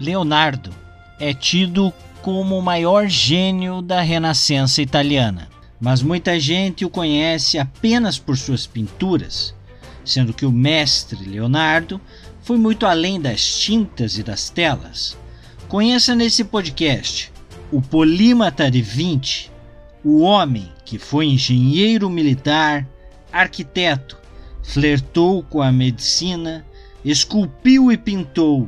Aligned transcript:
Leonardo 0.00 0.70
é 1.18 1.34
tido 1.34 1.92
como 2.22 2.58
o 2.58 2.62
maior 2.62 3.06
gênio 3.06 3.82
da 3.82 4.00
Renascença 4.00 4.80
italiana, 4.80 5.46
mas 5.78 6.02
muita 6.02 6.40
gente 6.40 6.86
o 6.86 6.90
conhece 6.90 7.58
apenas 7.58 8.18
por 8.18 8.38
suas 8.38 8.66
pinturas, 8.66 9.54
sendo 10.02 10.32
que 10.32 10.46
o 10.46 10.50
mestre 10.50 11.22
Leonardo 11.22 12.00
foi 12.42 12.56
muito 12.56 12.86
além 12.86 13.20
das 13.20 13.58
tintas 13.58 14.16
e 14.16 14.22
das 14.22 14.48
telas. 14.48 15.18
Conheça 15.68 16.14
nesse 16.14 16.44
podcast 16.44 17.30
o 17.70 17.82
Polímata 17.82 18.70
de 18.70 18.80
Vinci, 18.80 19.50
o 20.02 20.22
homem 20.22 20.72
que 20.82 20.98
foi 20.98 21.26
engenheiro 21.26 22.08
militar, 22.08 22.88
arquiteto, 23.30 24.16
flertou 24.62 25.42
com 25.42 25.60
a 25.60 25.70
medicina, 25.70 26.64
esculpiu 27.04 27.92
e 27.92 27.98
pintou, 27.98 28.66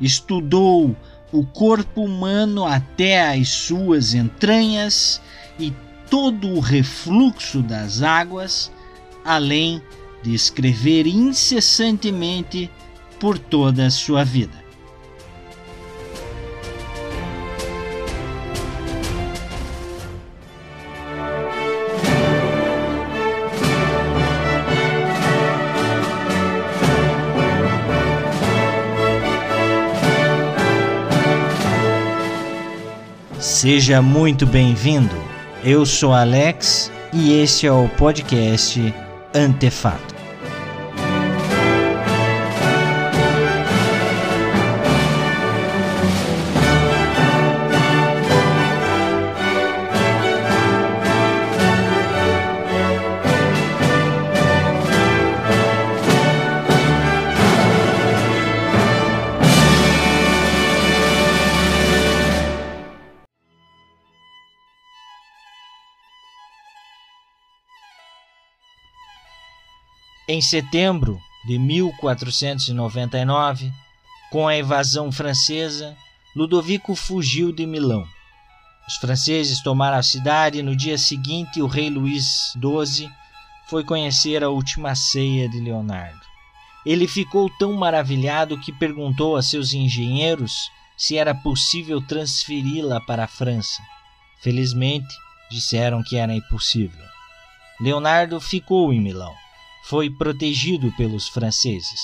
estudou 0.00 0.96
o 1.32 1.44
corpo 1.44 2.04
humano 2.04 2.64
até 2.64 3.32
as 3.32 3.48
suas 3.48 4.14
entranhas 4.14 5.20
e 5.58 5.72
todo 6.08 6.48
o 6.48 6.60
refluxo 6.60 7.62
das 7.62 8.02
águas, 8.02 8.70
além 9.24 9.80
de 10.22 10.34
escrever 10.34 11.06
incessantemente 11.06 12.70
por 13.18 13.38
toda 13.38 13.86
a 13.86 13.90
sua 13.90 14.24
vida. 14.24 14.59
Seja 33.60 34.00
muito 34.00 34.46
bem-vindo. 34.46 35.14
Eu 35.62 35.84
sou 35.84 36.14
Alex 36.14 36.90
e 37.12 37.34
este 37.42 37.66
é 37.66 37.70
o 37.70 37.90
podcast 37.90 38.80
Antefato. 39.34 40.19
Em 70.32 70.40
setembro 70.40 71.20
de 71.44 71.58
1499, 71.58 73.72
com 74.30 74.46
a 74.46 74.56
invasão 74.56 75.10
francesa, 75.10 75.96
Ludovico 76.36 76.94
fugiu 76.94 77.50
de 77.50 77.66
Milão. 77.66 78.06
Os 78.86 78.94
franceses 78.98 79.60
tomaram 79.60 79.96
a 79.96 80.04
cidade 80.04 80.60
e 80.60 80.62
no 80.62 80.76
dia 80.76 80.96
seguinte 80.96 81.60
o 81.60 81.66
rei 81.66 81.90
Luís 81.90 82.52
XII 82.52 83.10
foi 83.68 83.82
conhecer 83.82 84.44
a 84.44 84.50
última 84.50 84.94
ceia 84.94 85.48
de 85.48 85.58
Leonardo. 85.58 86.20
Ele 86.86 87.08
ficou 87.08 87.50
tão 87.58 87.72
maravilhado 87.72 88.56
que 88.56 88.70
perguntou 88.70 89.34
a 89.34 89.42
seus 89.42 89.72
engenheiros 89.72 90.70
se 90.96 91.16
era 91.16 91.34
possível 91.34 92.00
transferi-la 92.00 93.00
para 93.00 93.24
a 93.24 93.28
França. 93.28 93.82
Felizmente, 94.40 95.12
disseram 95.50 96.04
que 96.04 96.16
era 96.16 96.32
impossível. 96.32 97.04
Leonardo 97.80 98.40
ficou 98.40 98.92
em 98.92 99.00
Milão 99.00 99.34
foi 99.84 100.10
protegido 100.10 100.92
pelos 100.92 101.28
franceses. 101.28 102.00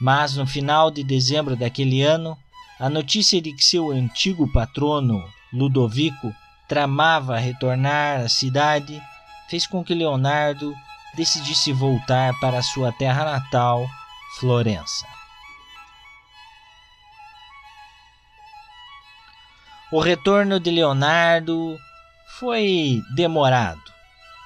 Mas 0.00 0.36
no 0.36 0.46
final 0.46 0.90
de 0.90 1.02
dezembro 1.02 1.56
daquele 1.56 2.02
ano, 2.02 2.36
a 2.78 2.88
notícia 2.88 3.40
de 3.40 3.52
que 3.52 3.64
seu 3.64 3.90
antigo 3.90 4.50
patrono, 4.52 5.24
Ludovico, 5.52 6.34
tramava 6.68 7.38
retornar 7.38 8.20
à 8.20 8.28
cidade 8.28 9.00
fez 9.48 9.66
com 9.66 9.84
que 9.84 9.94
Leonardo 9.94 10.74
decidisse 11.14 11.72
voltar 11.72 12.34
para 12.40 12.62
sua 12.62 12.92
terra 12.92 13.24
natal, 13.24 13.86
Florença. 14.38 15.06
O 19.92 20.00
retorno 20.00 20.58
de 20.58 20.72
Leonardo 20.72 21.78
foi 22.40 23.00
demorado 23.14 23.93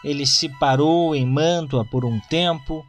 ele 0.04 0.26
se 0.26 0.48
parou 0.48 1.14
em 1.14 1.26
Mantua 1.26 1.84
por 1.84 2.04
um 2.04 2.20
tempo 2.20 2.84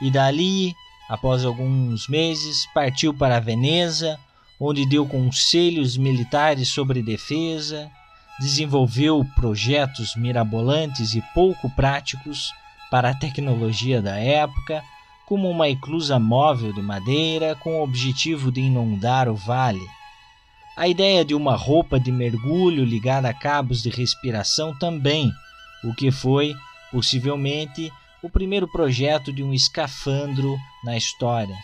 e 0.00 0.10
dali, 0.10 0.74
após 1.08 1.44
alguns 1.44 2.08
meses, 2.08 2.66
partiu 2.72 3.12
para 3.12 3.40
Veneza, 3.40 4.18
onde 4.58 4.86
deu 4.86 5.06
conselhos 5.06 5.96
militares 5.96 6.68
sobre 6.68 7.02
defesa, 7.02 7.90
desenvolveu 8.38 9.26
projetos 9.36 10.16
mirabolantes 10.16 11.14
e 11.14 11.22
pouco 11.34 11.68
práticos 11.70 12.52
para 12.90 13.10
a 13.10 13.14
tecnologia 13.14 14.00
da 14.00 14.16
época, 14.16 14.82
como 15.26 15.48
uma 15.48 15.68
eclusa 15.68 16.18
móvel 16.18 16.72
de 16.72 16.82
madeira 16.82 17.54
com 17.54 17.78
o 17.78 17.82
objetivo 17.82 18.50
de 18.50 18.62
inundar 18.62 19.28
o 19.28 19.34
vale. 19.34 19.86
A 20.76 20.88
ideia 20.88 21.24
de 21.24 21.34
uma 21.34 21.54
roupa 21.54 22.00
de 22.00 22.10
mergulho 22.10 22.84
ligada 22.84 23.28
a 23.28 23.34
cabos 23.34 23.82
de 23.82 23.90
respiração 23.90 24.76
também 24.78 25.30
o 25.84 25.94
que 25.94 26.10
foi, 26.10 26.54
possivelmente, 26.90 27.92
o 28.22 28.28
primeiro 28.28 28.68
projeto 28.68 29.32
de 29.32 29.42
um 29.42 29.52
escafandro 29.52 30.56
na 30.84 30.96
história. 30.96 31.56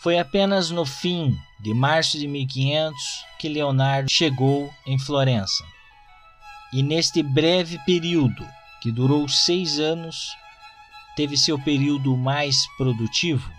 Foi 0.00 0.18
apenas 0.18 0.70
no 0.70 0.84
fim 0.84 1.36
de 1.60 1.74
março 1.74 2.18
de 2.18 2.28
1500 2.28 2.96
que 3.38 3.48
Leonardo 3.48 4.10
chegou 4.10 4.72
em 4.86 4.98
Florença. 4.98 5.64
E 6.72 6.82
neste 6.82 7.22
breve 7.22 7.78
período, 7.84 8.46
que 8.80 8.92
durou 8.92 9.28
seis 9.28 9.80
anos, 9.80 10.28
teve 11.16 11.36
seu 11.36 11.58
período 11.58 12.16
mais 12.16 12.66
produtivo. 12.76 13.50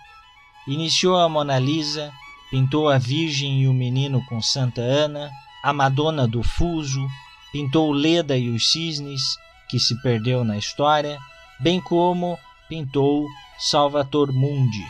Iniciou 0.67 1.17
a 1.17 1.28
Mona 1.28 1.57
Lisa, 1.57 2.12
pintou 2.50 2.90
a 2.90 2.97
Virgem 2.97 3.63
e 3.63 3.67
o 3.67 3.73
Menino 3.73 4.23
com 4.25 4.41
Santa 4.41 4.81
Ana, 4.81 5.31
a 5.63 5.73
Madonna 5.73 6.28
do 6.28 6.44
Fuso, 6.44 7.06
pintou 7.51 7.91
Leda 7.91 8.38
e 8.38 8.50
os 8.50 8.72
Cisnes, 8.72 9.22
que 9.67 9.79
se 9.79 10.01
perdeu 10.01 10.44
na 10.44 10.57
história, 10.57 11.17
bem 11.59 11.81
como 11.81 12.38
pintou 12.69 13.28
Salvator 13.57 14.31
Mundi. 14.31 14.85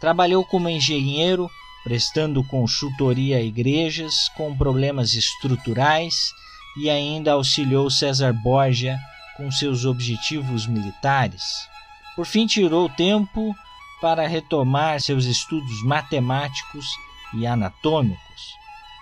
Trabalhou 0.00 0.44
como 0.44 0.68
engenheiro, 0.68 1.50
prestando 1.84 2.44
consultoria 2.44 3.36
a 3.36 3.42
igrejas 3.42 4.28
com 4.36 4.56
problemas 4.56 5.14
estruturais 5.14 6.32
e 6.78 6.88
ainda 6.88 7.32
auxiliou 7.32 7.90
César 7.90 8.32
Borgia 8.32 8.98
com 9.36 9.50
seus 9.50 9.84
objetivos 9.84 10.66
militares. 10.66 11.42
Por 12.14 12.26
fim, 12.26 12.46
tirou 12.46 12.88
tempo 12.88 13.54
para 14.00 14.26
retomar 14.26 15.00
seus 15.00 15.24
estudos 15.24 15.82
matemáticos 15.84 16.86
e 17.34 17.46
anatômicos. 17.46 18.20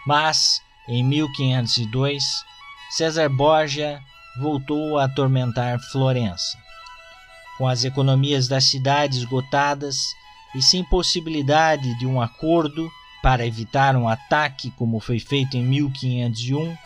Mas, 0.07 0.63
em 0.89 1.05
1502, 1.05 2.25
César 2.91 3.29
Borgia 3.29 4.03
voltou 4.39 4.99
a 4.99 5.05
atormentar 5.05 5.79
Florença. 5.91 6.57
Com 7.57 7.67
as 7.67 7.85
economias 7.85 8.47
da 8.47 8.61
cidade 8.61 9.19
esgotadas 9.19 9.97
e 10.55 10.63
sem 10.63 10.85
possibilidade 10.85 11.99
de 11.99 12.07
um 12.07 12.21
acordo 12.21 12.89
para 13.23 13.45
evitar 13.45 13.97
um 13.97 14.09
ataque 14.09 14.71
como 14.73 15.01
foi 15.01 15.19
feito 15.19 15.57
em 15.57 15.63
1501, 15.65 16.77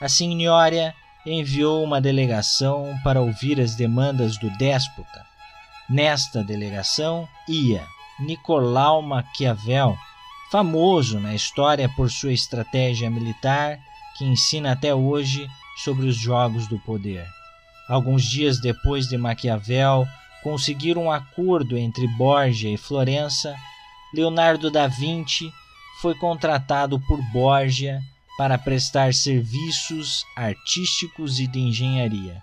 a 0.00 0.08
senhora 0.08 0.94
enviou 1.24 1.84
uma 1.84 2.00
delegação 2.00 2.98
para 3.04 3.20
ouvir 3.20 3.60
as 3.60 3.74
demandas 3.74 4.38
do 4.38 4.50
déspota. 4.56 5.24
Nesta 5.88 6.42
delegação 6.42 7.28
ia 7.46 7.86
Nicolau 8.18 9.02
Maquiavel, 9.02 9.96
famoso 10.50 11.20
na 11.20 11.34
história 11.34 11.88
por 11.90 12.10
sua 12.10 12.32
estratégia 12.32 13.10
militar, 13.10 13.78
que 14.16 14.24
ensina 14.24 14.72
até 14.72 14.94
hoje 14.94 15.48
sobre 15.76 16.06
os 16.06 16.16
jogos 16.16 16.66
do 16.66 16.78
poder. 16.80 17.26
Alguns 17.88 18.24
dias 18.24 18.60
depois 18.60 19.08
de 19.08 19.16
Maquiavel 19.16 20.06
conseguir 20.42 20.98
um 20.98 21.10
acordo 21.10 21.76
entre 21.76 22.06
Borgia 22.08 22.72
e 22.72 22.76
Florença, 22.76 23.54
Leonardo 24.14 24.70
da 24.70 24.86
Vinci 24.86 25.52
foi 26.00 26.14
contratado 26.14 26.98
por 27.00 27.20
Borgia 27.32 28.00
para 28.36 28.58
prestar 28.58 29.14
serviços 29.14 30.24
artísticos 30.36 31.38
e 31.38 31.46
de 31.46 31.60
engenharia. 31.60 32.42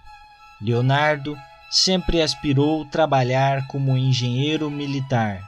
Leonardo 0.62 1.36
sempre 1.70 2.22
aspirou 2.22 2.86
trabalhar 2.86 3.68
como 3.68 3.98
engenheiro 3.98 4.70
militar, 4.70 5.42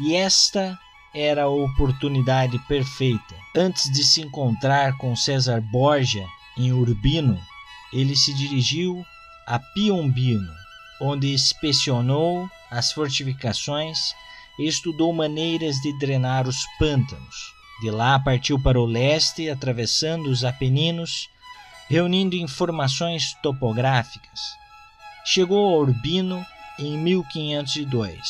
e 0.00 0.14
esta 0.14 0.78
era 1.14 1.44
a 1.44 1.48
oportunidade 1.48 2.58
perfeita. 2.60 3.34
Antes 3.54 3.90
de 3.90 4.02
se 4.02 4.20
encontrar 4.20 4.96
com 4.96 5.14
César 5.14 5.60
Borgia 5.60 6.26
em 6.56 6.72
Urbino, 6.72 7.40
ele 7.92 8.16
se 8.16 8.34
dirigiu 8.34 9.04
a 9.46 9.58
Piombino, 9.58 10.52
onde 11.00 11.32
inspecionou 11.32 12.48
as 12.70 12.92
fortificações 12.92 13.98
e 14.58 14.66
estudou 14.66 15.12
maneiras 15.12 15.76
de 15.76 15.96
drenar 15.98 16.46
os 16.46 16.64
pântanos. 16.78 17.52
De 17.80 17.90
lá 17.90 18.18
partiu 18.18 18.60
para 18.60 18.80
o 18.80 18.86
leste, 18.86 19.50
atravessando 19.50 20.30
os 20.30 20.44
Apeninos, 20.44 21.28
reunindo 21.88 22.36
informações 22.36 23.34
topográficas. 23.42 24.40
Chegou 25.24 25.74
a 25.74 25.78
Urbino 25.78 26.44
em 26.78 26.96
1502, 26.96 28.20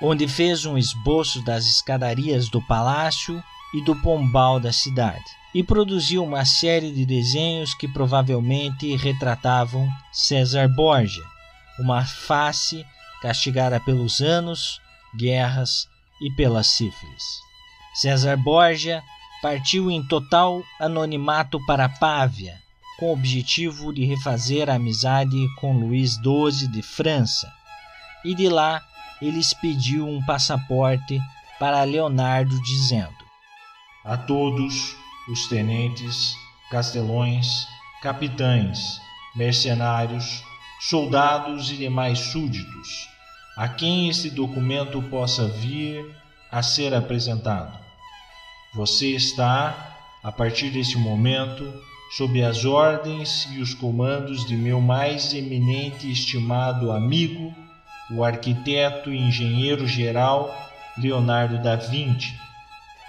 onde 0.00 0.26
fez 0.26 0.64
um 0.64 0.76
esboço 0.76 1.44
das 1.44 1.66
escadarias 1.66 2.48
do 2.48 2.60
palácio 2.66 3.42
e 3.74 3.84
do 3.84 3.94
pombal 3.96 4.58
da 4.58 4.72
cidade, 4.72 5.24
e 5.56 5.62
produziu 5.62 6.22
uma 6.22 6.44
série 6.44 6.92
de 6.92 7.06
desenhos 7.06 7.72
que 7.72 7.88
provavelmente 7.88 8.94
retratavam 8.94 9.88
César 10.12 10.68
Borgia, 10.68 11.24
uma 11.78 12.04
face 12.04 12.84
castigada 13.22 13.80
pelos 13.80 14.20
anos, 14.20 14.82
guerras 15.16 15.88
e 16.20 16.30
pela 16.36 16.62
sífilis. 16.62 17.24
César 17.94 18.36
Borgia 18.36 19.02
partiu 19.40 19.90
em 19.90 20.06
total 20.06 20.62
anonimato 20.78 21.58
para 21.64 21.88
Pávia, 21.88 22.60
com 22.98 23.06
o 23.06 23.12
objetivo 23.14 23.94
de 23.94 24.04
refazer 24.04 24.68
a 24.68 24.74
amizade 24.74 25.38
com 25.58 25.78
Luís 25.78 26.16
XII 26.16 26.68
de 26.68 26.82
França, 26.82 27.50
e 28.22 28.34
de 28.34 28.50
lá 28.50 28.82
ele 29.22 29.38
expediu 29.38 30.06
um 30.06 30.22
passaporte 30.26 31.18
para 31.58 31.82
Leonardo, 31.84 32.60
dizendo: 32.60 33.24
A 34.04 34.18
todos 34.18 35.05
os 35.28 35.48
tenentes, 35.48 36.36
castelões, 36.70 37.66
capitães, 38.02 39.00
mercenários, 39.34 40.44
soldados 40.80 41.70
e 41.70 41.76
demais 41.76 42.18
súditos, 42.18 43.08
a 43.56 43.68
quem 43.68 44.08
este 44.08 44.30
documento 44.30 45.02
possa 45.02 45.48
vir 45.48 46.04
a 46.50 46.62
ser 46.62 46.94
apresentado. 46.94 47.76
Você 48.74 49.12
está, 49.12 49.96
a 50.22 50.30
partir 50.30 50.70
deste 50.70 50.98
momento, 50.98 51.72
sob 52.16 52.42
as 52.42 52.64
ordens 52.64 53.48
e 53.52 53.60
os 53.60 53.74
comandos 53.74 54.46
de 54.46 54.56
meu 54.56 54.80
mais 54.80 55.34
eminente 55.34 56.06
e 56.06 56.12
estimado 56.12 56.92
amigo, 56.92 57.54
o 58.10 58.22
arquiteto 58.22 59.10
e 59.10 59.18
engenheiro 59.18 59.86
geral 59.86 60.54
Leonardo 60.96 61.58
da 61.62 61.74
Vinci, 61.76 62.32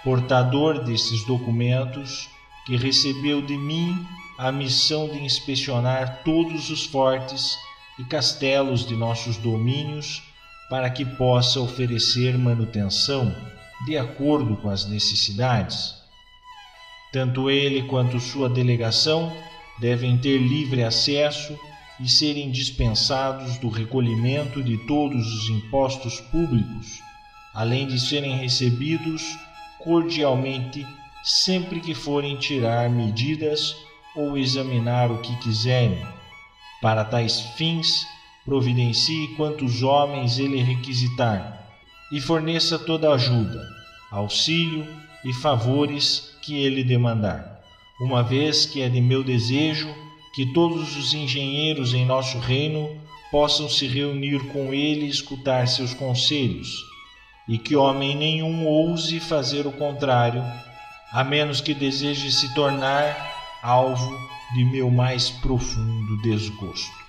portador 0.04 0.84
desses 0.84 1.24
documentos, 1.26 2.28
que 2.64 2.76
recebeu 2.76 3.42
de 3.42 3.56
mim 3.56 4.06
a 4.38 4.52
missão 4.52 5.08
de 5.08 5.18
inspecionar 5.18 6.22
todos 6.24 6.70
os 6.70 6.84
fortes 6.84 7.56
e 7.98 8.04
castelos 8.04 8.86
de 8.86 8.94
nossos 8.94 9.36
domínios 9.36 10.22
para 10.70 10.88
que 10.90 11.04
possa 11.04 11.60
oferecer 11.60 12.38
manutenção 12.38 13.34
de 13.84 13.96
acordo 13.96 14.56
com 14.56 14.70
as 14.70 14.86
necessidades. 14.86 15.94
Tanto 17.12 17.50
ele 17.50 17.82
quanto 17.84 18.20
sua 18.20 18.48
delegação 18.48 19.32
devem 19.80 20.18
ter 20.18 20.38
livre 20.38 20.84
acesso 20.84 21.58
e 22.00 22.08
serem 22.08 22.50
dispensados 22.50 23.58
do 23.58 23.68
recolhimento 23.68 24.62
de 24.62 24.76
todos 24.86 25.26
os 25.26 25.48
impostos 25.48 26.20
públicos, 26.20 27.00
além 27.54 27.86
de 27.86 27.98
serem 27.98 28.36
recebidos 28.36 29.22
cordialmente 29.82 30.86
sempre 31.22 31.80
que 31.80 31.94
forem 31.94 32.36
tirar 32.36 32.88
medidas 32.88 33.76
ou 34.14 34.36
examinar 34.36 35.10
o 35.10 35.18
que 35.18 35.36
quiserem. 35.36 36.04
Para 36.80 37.04
tais 37.04 37.40
fins, 37.56 38.06
providencie 38.44 39.28
quantos 39.36 39.82
homens 39.82 40.38
ele 40.38 40.62
requisitar 40.62 41.66
e 42.10 42.20
forneça 42.20 42.78
toda 42.78 43.12
ajuda, 43.12 43.62
auxílio 44.10 44.86
e 45.24 45.32
favores 45.32 46.34
que 46.42 46.54
ele 46.54 46.82
demandar, 46.82 47.60
uma 48.00 48.22
vez 48.22 48.64
que 48.64 48.80
é 48.80 48.88
de 48.88 49.00
meu 49.00 49.22
desejo 49.22 49.94
que 50.34 50.52
todos 50.52 50.96
os 50.96 51.12
engenheiros 51.12 51.92
em 51.92 52.06
nosso 52.06 52.38
reino 52.38 52.98
possam 53.30 53.68
se 53.68 53.86
reunir 53.86 54.38
com 54.52 54.72
ele 54.72 55.04
e 55.04 55.10
escutar 55.10 55.66
seus 55.68 55.92
conselhos, 55.92 56.72
e 57.48 57.56
que 57.56 57.74
homem 57.74 58.14
nenhum 58.14 58.66
ouse 58.66 59.18
fazer 59.18 59.66
o 59.66 59.72
contrário, 59.72 60.44
a 61.10 61.24
menos 61.24 61.62
que 61.62 61.72
deseje 61.72 62.30
se 62.30 62.54
tornar 62.54 63.16
alvo 63.62 64.14
de 64.54 64.64
meu 64.64 64.90
mais 64.90 65.30
profundo 65.30 66.20
desgosto. 66.20 67.08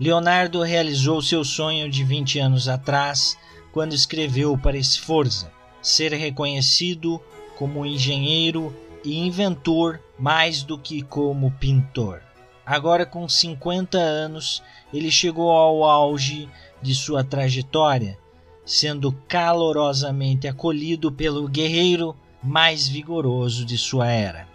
Leonardo 0.00 0.60
realizou 0.60 1.22
seu 1.22 1.44
sonho 1.44 1.88
de 1.88 2.02
20 2.02 2.40
anos 2.40 2.68
atrás 2.68 3.38
quando 3.72 3.94
escreveu 3.94 4.58
para 4.58 4.76
Sforza 4.82 5.54
ser 5.84 6.14
reconhecido 6.14 7.20
como 7.58 7.84
engenheiro 7.84 8.74
e 9.04 9.18
inventor 9.18 10.00
mais 10.18 10.62
do 10.62 10.78
que 10.78 11.02
como 11.02 11.50
pintor. 11.52 12.22
Agora, 12.64 13.04
com 13.04 13.28
50 13.28 13.98
anos, 13.98 14.62
ele 14.92 15.10
chegou 15.10 15.50
ao 15.50 15.84
auge 15.84 16.48
de 16.80 16.94
sua 16.94 17.22
trajetória, 17.22 18.18
sendo 18.64 19.12
calorosamente 19.28 20.48
acolhido 20.48 21.12
pelo 21.12 21.46
guerreiro 21.46 22.16
mais 22.42 22.88
vigoroso 22.88 23.66
de 23.66 23.76
sua 23.76 24.10
era. 24.10 24.48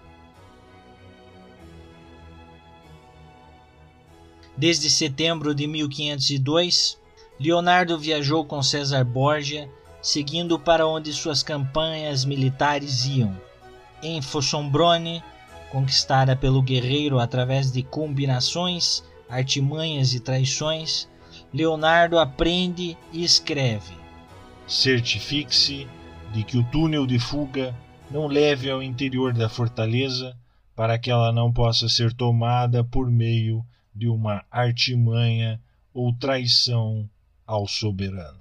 Desde 4.57 4.89
setembro 4.89 5.53
de 5.53 5.67
1502, 5.67 6.99
Leonardo 7.39 7.97
viajou 7.97 8.43
com 8.43 8.61
César 8.63 9.05
Borgia, 9.05 9.69
seguindo 10.01 10.59
para 10.59 10.87
onde 10.87 11.11
suas 11.13 11.43
campanhas 11.43 12.25
militares 12.25 13.05
iam. 13.05 13.35
Em 14.01 14.21
Fossombrone, 14.21 15.23
conquistada 15.71 16.35
pelo 16.35 16.61
guerreiro 16.61 17.19
através 17.19 17.71
de 17.71 17.83
combinações, 17.83 19.03
artimanhas 19.29 20.13
e 20.13 20.19
traições, 20.19 21.07
Leonardo 21.53 22.17
aprende 22.17 22.97
e 23.11 23.23
escreve: 23.23 23.93
Certifique-se 24.67 25.87
de 26.31 26.43
que 26.43 26.57
o 26.57 26.63
túnel 26.63 27.05
de 27.05 27.19
fuga 27.19 27.75
não 28.09 28.27
leve 28.27 28.69
ao 28.69 28.81
interior 28.81 29.33
da 29.33 29.49
fortaleza, 29.49 30.35
para 30.75 30.97
que 30.97 31.11
ela 31.11 31.31
não 31.31 31.51
possa 31.51 31.89
ser 31.89 32.13
tomada 32.13 32.83
por 32.83 33.09
meio 33.09 33.65
de 33.93 34.07
uma 34.07 34.45
artimanha 34.49 35.59
ou 35.93 36.13
traição 36.13 37.09
ao 37.45 37.67
soberano. 37.67 38.38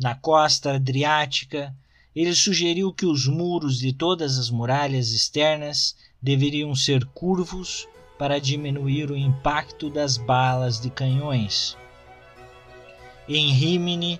Na 0.00 0.14
costa 0.14 0.76
adriática, 0.76 1.76
ele 2.16 2.34
sugeriu 2.34 2.90
que 2.90 3.04
os 3.04 3.26
muros 3.26 3.78
de 3.78 3.92
todas 3.92 4.38
as 4.38 4.48
muralhas 4.48 5.12
externas 5.12 5.94
deveriam 6.22 6.74
ser 6.74 7.04
curvos 7.04 7.86
para 8.18 8.40
diminuir 8.40 9.10
o 9.10 9.16
impacto 9.16 9.90
das 9.90 10.16
balas 10.16 10.80
de 10.80 10.88
canhões. 10.88 11.76
Em 13.28 13.52
Rimini, 13.52 14.18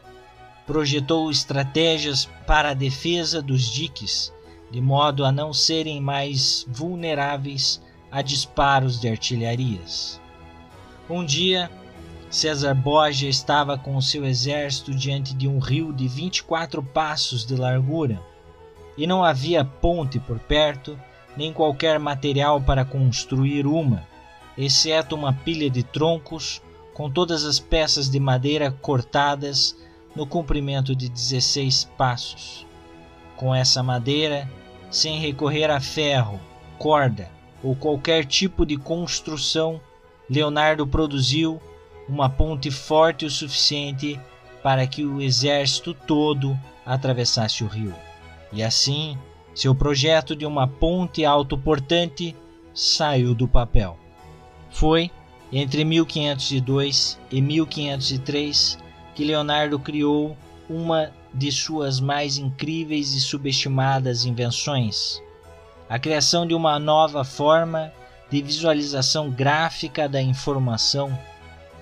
projetou 0.67 1.31
estratégias 1.31 2.27
para 2.47 2.71
a 2.71 2.75
defesa 2.75 3.41
dos 3.41 3.65
diques, 3.65 4.31
de 4.71 4.83
modo 4.83 5.25
a 5.25 5.33
não 5.33 5.53
serem 5.53 5.99
mais 5.99 6.65
vulneráveis 6.69 7.81
a 8.11 8.21
disparos 8.21 9.01
de 9.01 9.09
artilharias. 9.09 10.21
Um 11.09 11.25
dia, 11.25 11.71
César 12.31 12.75
Borgia 12.75 13.29
estava 13.29 13.77
com 13.77 13.97
o 13.97 14.03
seu 14.03 14.25
exército 14.25 14.95
diante 14.95 15.35
de 15.35 15.49
um 15.49 15.59
rio 15.59 15.93
de 15.93 16.07
24 16.07 16.81
passos 16.81 17.45
de 17.45 17.57
largura 17.57 18.23
e 18.97 19.05
não 19.05 19.25
havia 19.25 19.65
ponte 19.65 20.21
por 20.21 20.39
perto 20.39 20.97
nem 21.37 21.53
qualquer 21.53 21.99
material 21.99 22.61
para 22.61 22.85
construir 22.85 23.67
uma, 23.67 24.07
exceto 24.57 25.17
uma 25.17 25.33
pilha 25.33 25.69
de 25.69 25.83
troncos 25.83 26.63
com 26.95 27.11
todas 27.11 27.45
as 27.45 27.59
peças 27.59 28.09
de 28.09 28.21
madeira 28.21 28.71
cortadas 28.71 29.77
no 30.15 30.25
comprimento 30.25 30.95
de 30.95 31.09
16 31.09 31.91
passos. 31.99 32.65
Com 33.37 33.53
essa 33.53 33.83
madeira, 33.83 34.49
sem 34.89 35.19
recorrer 35.19 35.69
a 35.69 35.81
ferro, 35.81 36.39
corda 36.79 37.29
ou 37.61 37.75
qualquer 37.75 38.25
tipo 38.25 38.65
de 38.65 38.77
construção, 38.77 39.81
Leonardo 40.29 40.87
produziu 40.87 41.61
uma 42.11 42.29
ponte 42.29 42.71
forte 42.71 43.25
o 43.25 43.31
suficiente 43.31 44.21
para 44.63 44.87
que 44.87 45.05
o 45.05 45.21
exército 45.21 45.95
todo 45.95 46.59
atravessasse 46.85 47.65
o 47.65 47.69
rio. 47.69 47.95
E 48.53 48.63
assim 48.63 49.17
Seu 49.55 49.75
projeto 49.75 50.37
de 50.37 50.47
uma 50.47 50.67
ponte 50.67 51.25
autoportante 51.25 52.37
saiu 52.73 53.35
do 53.35 53.49
papel. 53.49 53.99
Foi 54.71 55.11
entre 55.53 55.85
1502 55.85 57.19
e 57.31 57.41
1503 57.43 58.79
que 59.15 59.25
Leonardo 59.25 59.79
criou 59.79 60.37
uma 60.69 61.11
de 61.35 61.51
suas 61.51 62.01
mais 62.01 62.39
incríveis 62.39 63.13
e 63.15 63.21
subestimadas 63.21 64.25
invenções, 64.25 65.21
a 65.89 65.99
criação 65.99 66.47
de 66.47 66.55
uma 66.55 66.79
nova 66.79 67.25
forma 67.25 67.93
de 68.31 68.41
visualização 68.41 69.31
gráfica 69.31 70.09
da 70.09 70.23
informação, 70.23 71.17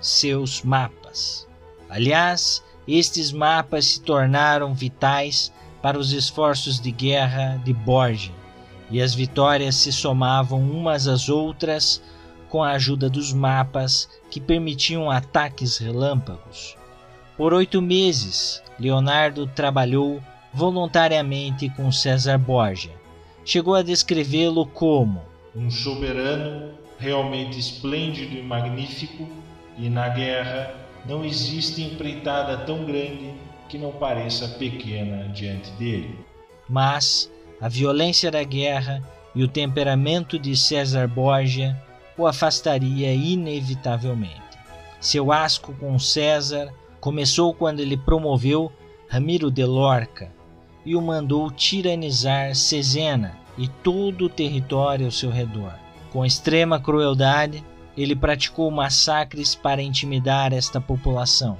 seus 0.00 0.62
mapas. 0.62 1.46
Aliás, 1.88 2.62
estes 2.86 3.32
mapas 3.32 3.86
se 3.86 4.00
tornaram 4.00 4.74
vitais 4.74 5.52
para 5.82 5.98
os 5.98 6.12
esforços 6.12 6.80
de 6.80 6.90
guerra 6.90 7.60
de 7.64 7.72
Borgia, 7.72 8.34
e 8.90 9.00
as 9.00 9.14
vitórias 9.14 9.76
se 9.76 9.92
somavam 9.92 10.60
umas 10.60 11.06
às 11.06 11.28
outras 11.28 12.02
com 12.48 12.62
a 12.62 12.72
ajuda 12.72 13.10
dos 13.10 13.32
mapas 13.32 14.08
que 14.30 14.40
permitiam 14.40 15.10
ataques 15.10 15.78
relâmpagos. 15.78 16.76
Por 17.36 17.52
oito 17.52 17.80
meses, 17.80 18.62
Leonardo 18.78 19.46
trabalhou 19.46 20.22
voluntariamente 20.52 21.68
com 21.70 21.92
César 21.92 22.38
Borgia. 22.38 22.92
Chegou 23.44 23.74
a 23.74 23.82
descrevê-lo 23.82 24.66
como 24.66 25.22
um 25.54 25.70
soberano 25.70 26.72
realmente 26.98 27.58
esplêndido 27.58 28.36
e 28.36 28.42
magnífico, 28.42 29.28
e 29.78 29.88
na 29.88 30.08
guerra 30.08 30.74
não 31.06 31.24
existe 31.24 31.82
empreitada 31.82 32.58
tão 32.58 32.84
grande 32.84 33.32
que 33.68 33.78
não 33.78 33.92
pareça 33.92 34.48
pequena 34.48 35.28
diante 35.28 35.70
dele. 35.72 36.18
Mas 36.68 37.30
a 37.60 37.68
violência 37.68 38.30
da 38.30 38.42
guerra 38.42 39.02
e 39.34 39.42
o 39.42 39.48
temperamento 39.48 40.38
de 40.38 40.56
César 40.56 41.06
Borgia 41.06 41.80
o 42.16 42.26
afastaria 42.26 43.14
inevitavelmente. 43.14 44.42
Seu 45.00 45.30
asco 45.30 45.72
com 45.74 45.98
César 45.98 46.74
começou 47.00 47.54
quando 47.54 47.80
ele 47.80 47.96
promoveu 47.96 48.72
Ramiro 49.08 49.50
de 49.50 49.64
Lorca 49.64 50.32
e 50.84 50.96
o 50.96 51.00
mandou 51.00 51.50
tiranizar 51.50 52.54
Cesena 52.54 53.38
e 53.56 53.68
todo 53.68 54.26
o 54.26 54.28
território 54.28 55.06
ao 55.06 55.12
seu 55.12 55.30
redor. 55.30 55.72
Com 56.12 56.24
extrema 56.24 56.80
crueldade, 56.80 57.62
ele 57.98 58.14
praticou 58.14 58.70
massacres 58.70 59.54
para 59.54 59.82
intimidar 59.82 60.52
esta 60.52 60.80
população. 60.80 61.58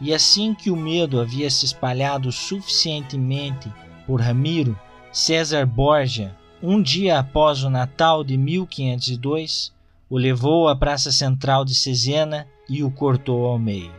E 0.00 0.12
assim 0.12 0.54
que 0.54 0.70
o 0.70 0.76
medo 0.76 1.20
havia 1.20 1.48
se 1.48 1.64
espalhado 1.64 2.32
suficientemente 2.32 3.72
por 4.06 4.20
Ramiro, 4.20 4.78
César 5.12 5.64
Borgia 5.64 6.36
um 6.62 6.80
dia 6.80 7.18
após 7.18 7.64
o 7.64 7.70
Natal 7.70 8.22
de 8.22 8.36
1502, 8.36 9.72
o 10.08 10.16
levou 10.16 10.68
à 10.68 10.76
praça 10.76 11.10
central 11.10 11.64
de 11.64 11.74
Cesena 11.74 12.46
e 12.68 12.84
o 12.84 12.90
cortou 12.90 13.46
ao 13.46 13.58
meio, 13.58 13.92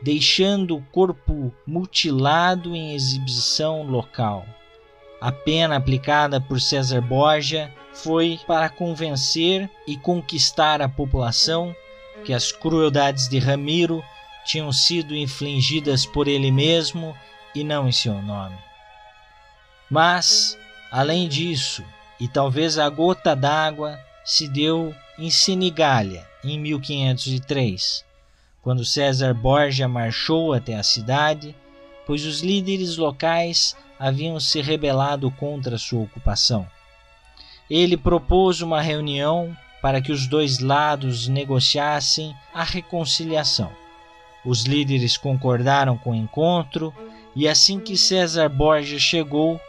deixando 0.00 0.76
o 0.76 0.82
corpo 0.92 1.52
mutilado 1.66 2.76
em 2.76 2.94
exibição 2.94 3.82
local. 3.82 4.46
A 5.20 5.32
pena 5.32 5.74
aplicada 5.74 6.40
por 6.40 6.60
César 6.60 7.00
Borgia 7.00 7.74
foi 8.02 8.40
para 8.46 8.68
convencer 8.68 9.70
e 9.86 9.96
conquistar 9.96 10.80
a 10.80 10.88
população 10.88 11.74
que 12.24 12.32
as 12.32 12.50
crueldades 12.52 13.28
de 13.28 13.38
Ramiro 13.38 14.02
tinham 14.44 14.72
sido 14.72 15.14
infligidas 15.14 16.06
por 16.06 16.28
ele 16.28 16.50
mesmo 16.50 17.16
e 17.54 17.64
não 17.64 17.88
em 17.88 17.92
seu 17.92 18.20
nome. 18.22 18.56
Mas 19.90 20.58
Além 20.90 21.28
disso, 21.28 21.84
e 22.18 22.28
talvez 22.28 22.78
a 22.78 22.88
gota 22.88 23.34
d'água 23.34 23.98
se 24.24 24.48
deu 24.48 24.94
em 25.18 25.30
Senigália, 25.30 26.26
em 26.44 26.58
1503, 26.58 28.04
quando 28.62 28.84
César 28.84 29.34
Borgia 29.34 29.88
marchou 29.88 30.52
até 30.52 30.74
a 30.74 30.82
cidade, 30.82 31.54
pois 32.06 32.24
os 32.24 32.40
líderes 32.40 32.96
locais 32.96 33.76
haviam 33.98 34.38
se 34.38 34.60
rebelado 34.60 35.30
contra 35.32 35.76
sua 35.76 36.02
ocupação. 36.02 36.66
Ele 37.70 37.96
propôs 37.96 38.60
uma 38.60 38.80
reunião 38.80 39.56
para 39.82 40.00
que 40.00 40.12
os 40.12 40.26
dois 40.26 40.58
lados 40.58 41.28
negociassem 41.28 42.34
a 42.54 42.62
reconciliação. 42.62 43.70
Os 44.44 44.64
líderes 44.64 45.16
concordaram 45.16 45.96
com 45.98 46.10
o 46.10 46.14
encontro 46.14 46.94
e 47.34 47.48
assim 47.48 47.80
que 47.80 47.96
César 47.96 48.48
Borgia 48.48 48.98
chegou, 48.98 49.60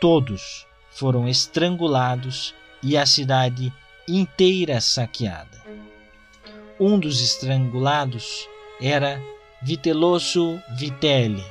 Todos 0.00 0.64
foram 0.92 1.28
estrangulados 1.28 2.54
e 2.80 2.96
a 2.96 3.04
cidade 3.04 3.72
inteira 4.08 4.80
saqueada. 4.80 5.60
Um 6.78 7.00
dos 7.00 7.20
estrangulados 7.20 8.48
era 8.80 9.20
Viteloso 9.60 10.62
Vitelli, 10.76 11.44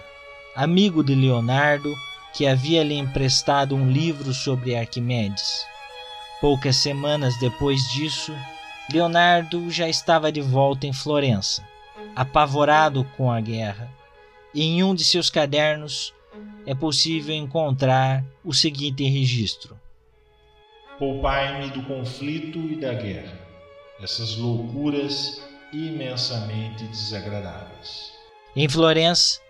amigo 0.56 1.04
de 1.04 1.14
Leonardo, 1.14 1.94
que 2.34 2.48
havia 2.48 2.86
lhe 2.86 2.94
emprestado 2.94 3.76
um 3.76 3.92
livro 3.92 4.34
sobre 4.34 4.78
Arquimedes. 4.78 5.66
Poucas 6.40 6.76
semanas 6.76 7.36
depois 7.40 7.82
disso, 7.90 8.32
Leonardo 8.94 9.72
já 9.72 9.90
estava 9.90 10.32
de 10.32 10.40
volta 10.40 10.86
em 10.86 10.94
Florença, 10.94 11.68
apavorado 12.16 13.04
com 13.18 13.32
a 13.32 13.42
guerra, 13.42 13.92
e 14.54 14.64
em 14.64 14.84
um 14.84 14.94
de 14.94 15.04
seus 15.04 15.32
cadernos 15.32 16.14
é 16.66 16.76
possível 16.76 17.36
encontrar 17.36 18.24
o 18.44 18.54
seguinte 18.54 19.04
registro: 19.04 19.80
Poupai-me 21.00 21.72
do 21.72 21.82
conflito 21.84 22.60
e 22.60 22.76
da 22.76 22.94
guerra, 22.94 23.40
essas 24.00 24.38
loucuras 24.38 25.42
imensamente 25.74 26.84
desagradáveis. 26.84 28.12
Em 28.56 28.70
Florença, 28.70 29.42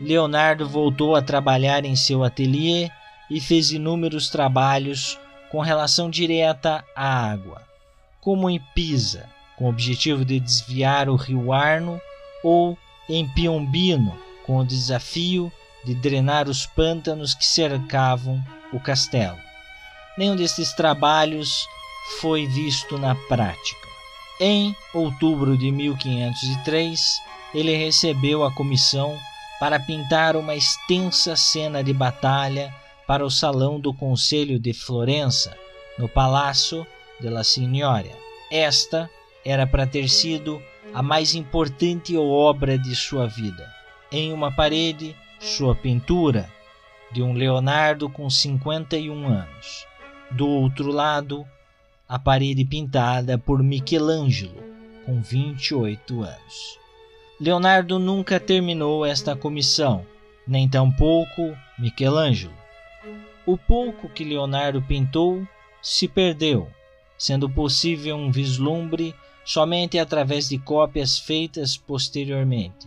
Leonardo 0.00 0.68
voltou 0.68 1.16
a 1.16 1.22
trabalhar 1.22 1.84
em 1.84 1.96
seu 1.96 2.22
ateliê 2.22 2.88
e 3.28 3.40
fez 3.40 3.72
inúmeros 3.72 4.30
trabalhos 4.30 5.18
com 5.50 5.60
relação 5.60 6.10
direta 6.10 6.84
à 6.94 7.30
água, 7.30 7.62
como 8.20 8.50
em 8.50 8.60
Pisa, 8.74 9.28
com 9.56 9.64
o 9.64 9.68
objetivo 9.68 10.24
de 10.24 10.38
desviar 10.38 11.08
o 11.08 11.16
rio 11.16 11.52
Arno, 11.52 12.00
ou 12.42 12.78
em 13.08 13.26
Piombino, 13.28 14.16
com 14.44 14.58
o 14.58 14.66
desafio 14.66 15.52
de 15.84 15.94
drenar 15.94 16.48
os 16.48 16.66
pântanos 16.66 17.34
que 17.34 17.44
cercavam 17.44 18.42
o 18.72 18.78
castelo. 18.78 19.38
Nenhum 20.16 20.36
destes 20.36 20.72
trabalhos 20.72 21.66
foi 22.20 22.46
visto 22.46 22.98
na 22.98 23.14
prática. 23.14 23.88
Em 24.40 24.74
outubro 24.94 25.56
de 25.56 25.70
1503, 25.70 27.00
ele 27.54 27.76
recebeu 27.76 28.44
a 28.44 28.52
comissão 28.52 29.16
para 29.58 29.80
pintar 29.80 30.36
uma 30.36 30.54
extensa 30.54 31.34
cena 31.34 31.82
de 31.82 31.92
batalha 31.92 32.72
para 33.08 33.24
o 33.24 33.30
salão 33.30 33.80
do 33.80 33.94
Conselho 33.94 34.58
de 34.58 34.74
Florença, 34.74 35.56
no 35.98 36.06
Palácio 36.06 36.86
della 37.18 37.42
Signoria. 37.42 38.14
Esta 38.52 39.08
era 39.42 39.66
para 39.66 39.86
ter 39.86 40.10
sido 40.10 40.62
a 40.92 41.02
mais 41.02 41.34
importante 41.34 42.14
obra 42.18 42.78
de 42.78 42.94
sua 42.94 43.26
vida. 43.26 43.66
Em 44.12 44.30
uma 44.30 44.54
parede 44.54 45.16
sua 45.40 45.74
pintura 45.74 46.52
de 47.10 47.22
um 47.22 47.32
Leonardo 47.32 48.10
com 48.10 48.28
51 48.28 49.26
anos. 49.26 49.86
Do 50.30 50.46
outro 50.46 50.92
lado, 50.92 51.46
a 52.06 52.18
parede 52.18 52.62
pintada 52.62 53.38
por 53.38 53.62
Michelangelo, 53.62 54.62
com 55.06 55.22
28 55.22 56.22
anos. 56.22 56.78
Leonardo 57.40 57.98
nunca 57.98 58.38
terminou 58.38 59.06
esta 59.06 59.34
comissão, 59.34 60.04
nem 60.46 60.68
tampouco 60.68 61.56
Michelangelo. 61.78 62.57
O 63.48 63.56
pouco 63.56 64.10
que 64.10 64.24
Leonardo 64.24 64.82
pintou 64.82 65.42
se 65.80 66.06
perdeu, 66.06 66.68
sendo 67.16 67.48
possível 67.48 68.14
um 68.14 68.30
vislumbre 68.30 69.14
somente 69.42 69.98
através 69.98 70.50
de 70.50 70.58
cópias 70.58 71.18
feitas 71.18 71.74
posteriormente. 71.74 72.86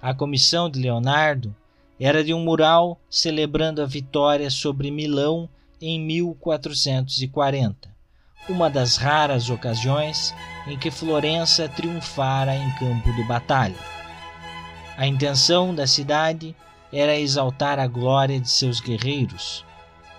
A 0.00 0.14
comissão 0.14 0.70
de 0.70 0.80
Leonardo 0.80 1.54
era 2.00 2.24
de 2.24 2.32
um 2.32 2.42
mural 2.42 2.98
celebrando 3.10 3.82
a 3.82 3.84
vitória 3.84 4.48
sobre 4.48 4.90
Milão 4.90 5.46
em 5.82 6.00
1440, 6.00 7.94
uma 8.48 8.70
das 8.70 8.96
raras 8.96 9.50
ocasiões 9.50 10.34
em 10.66 10.78
que 10.78 10.90
Florença 10.90 11.68
triunfara 11.68 12.56
em 12.56 12.70
campo 12.76 13.12
de 13.12 13.22
batalha. 13.24 13.76
A 14.96 15.06
intenção 15.06 15.74
da 15.74 15.86
cidade 15.86 16.56
era 16.92 17.18
exaltar 17.18 17.78
a 17.78 17.86
glória 17.86 18.40
de 18.40 18.50
seus 18.50 18.80
guerreiros, 18.80 19.64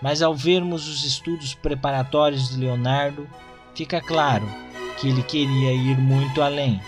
mas 0.02 0.22
ao 0.22 0.36
vermos 0.36 0.88
os 0.88 1.04
estudos 1.04 1.54
preparatórios 1.54 2.50
de 2.50 2.58
Leonardo, 2.58 3.28
fica 3.74 4.00
claro 4.00 4.48
que 5.00 5.10
ele 5.10 5.24
queria 5.24 5.74
ir 5.74 5.98
muito 5.98 6.42
além. 6.42 6.80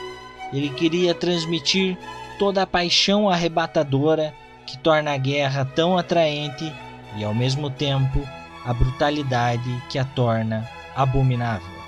Ele 0.53 0.69
queria 0.69 1.13
transmitir 1.13 1.97
toda 2.37 2.63
a 2.63 2.67
paixão 2.67 3.29
arrebatadora 3.29 4.33
que 4.65 4.77
torna 4.77 5.13
a 5.13 5.17
guerra 5.17 5.65
tão 5.65 5.97
atraente 5.97 6.71
e 7.17 7.23
ao 7.23 7.33
mesmo 7.33 7.69
tempo 7.69 8.27
a 8.65 8.73
brutalidade 8.73 9.81
que 9.89 9.97
a 9.97 10.05
torna 10.05 10.69
abominável. 10.95 11.80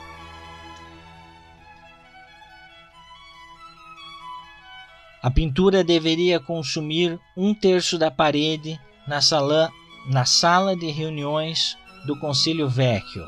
A 5.24 5.32
pintura 5.32 5.86
deveria 5.86 6.38
consumir 6.38 7.18
um 7.38 7.54
terço 7.54 7.98
da 7.98 8.12
parede 8.12 8.78
na 9.08 9.22
sala, 9.22 9.72
na 10.10 10.26
sala 10.26 10.76
de 10.76 10.92
reuniões 10.92 11.78
do 12.06 12.20
Conselho 12.20 12.68
Vecchio, 12.68 13.26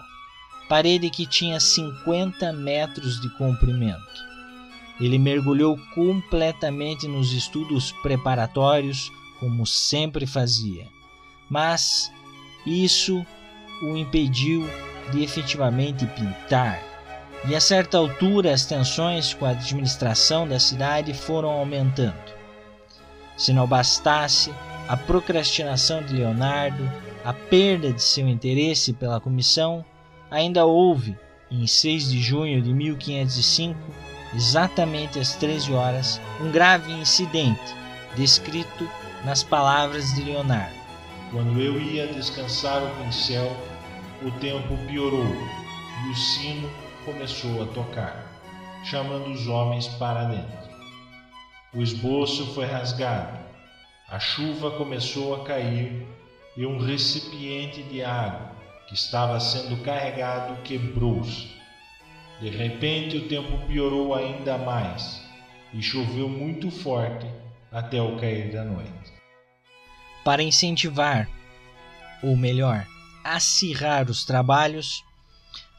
parede 0.67 1.09
que 1.09 1.25
tinha 1.25 1.57
50 1.57 2.51
metros 2.51 3.21
de 3.21 3.29
comprimento. 3.37 4.25
Ele 4.99 5.17
mergulhou 5.17 5.77
completamente 5.93 7.07
nos 7.07 7.31
estudos 7.31 7.93
preparatórios, 8.03 9.09
como 9.39 9.65
sempre 9.65 10.27
fazia, 10.27 10.89
mas 11.49 12.11
isso 12.65 13.25
o 13.83 13.95
impediu 13.95 14.67
de 15.13 15.23
efetivamente 15.23 16.05
pintar. 16.07 16.94
E 17.48 17.56
a 17.56 17.62
certa 17.62 17.98
altura 17.98 18.54
as 18.54 18.65
tensões 18.65 19.34
com 19.34 19.46
a 19.46 19.50
administração 19.50 20.48
da 20.48 20.60
cidade 20.60 21.13
foram 21.13 21.50
aumentando. 21.50 22.34
Se 23.38 23.51
não 23.51 23.68
bastasse 23.68 24.54
a 24.88 24.96
procrastinação 24.96 26.01
de 26.01 26.15
Leonardo, 26.15 26.89
a 27.24 27.34
perda 27.34 27.92
de 27.92 28.01
seu 28.01 28.27
interesse 28.27 28.94
pela 28.94 29.20
comissão, 29.20 29.84
ainda 30.32 30.65
houve, 30.65 31.18
em 31.51 31.68
6 31.68 32.12
de 32.12 32.22
junho 32.22 32.62
de 32.62 32.74
1505, 32.74 33.80
exatamente 34.34 35.20
às 35.20 35.36
13 35.36 35.74
horas, 35.74 36.22
um 36.42 36.51
grave 36.51 36.92
incidente 36.92 37.75
descrito 38.15 38.88
nas 39.24 39.44
palavras 39.44 40.13
de 40.13 40.24
Leonardo. 40.24 40.75
Quando 41.32 41.60
eu 41.60 41.80
ia 41.80 42.08
descansar 42.08 42.82
o 42.84 43.04
pincel, 43.04 43.51
o 44.24 44.32
tempo 44.39 44.77
piorou 44.88 45.25
e 46.06 46.10
o 46.10 46.15
sino 46.15 46.85
começou 47.05 47.63
a 47.63 47.67
tocar, 47.67 48.41
chamando 48.83 49.29
os 49.29 49.47
homens 49.47 49.88
para 49.88 50.25
dentro. 50.25 50.75
O 51.74 51.81
esboço 51.81 52.53
foi 52.53 52.65
rasgado, 52.65 53.38
a 54.09 54.19
chuva 54.19 54.71
começou 54.71 55.35
a 55.35 55.45
cair 55.45 56.05
e 56.57 56.65
um 56.65 56.77
recipiente 56.77 57.83
de 57.83 58.03
água 58.03 58.51
que 58.88 58.93
estava 58.93 59.39
sendo 59.39 59.81
carregado 59.83 60.62
quebrou-se. 60.63 61.53
De 62.41 62.50
repente 62.50 63.17
o 63.17 63.27
tempo 63.27 63.57
piorou 63.67 64.13
ainda 64.13 64.57
mais 64.57 65.21
e 65.74 65.81
choveu 65.81 66.27
muito 66.27 66.69
forte 66.69 67.25
até 67.71 68.01
o 68.01 68.17
cair 68.17 68.51
da 68.51 68.63
noite. 68.63 69.13
Para 70.24 70.43
incentivar, 70.43 71.29
ou 72.24 72.35
melhor, 72.35 72.85
acirrar 73.24 74.09
os 74.09 74.24
trabalhos, 74.24 75.03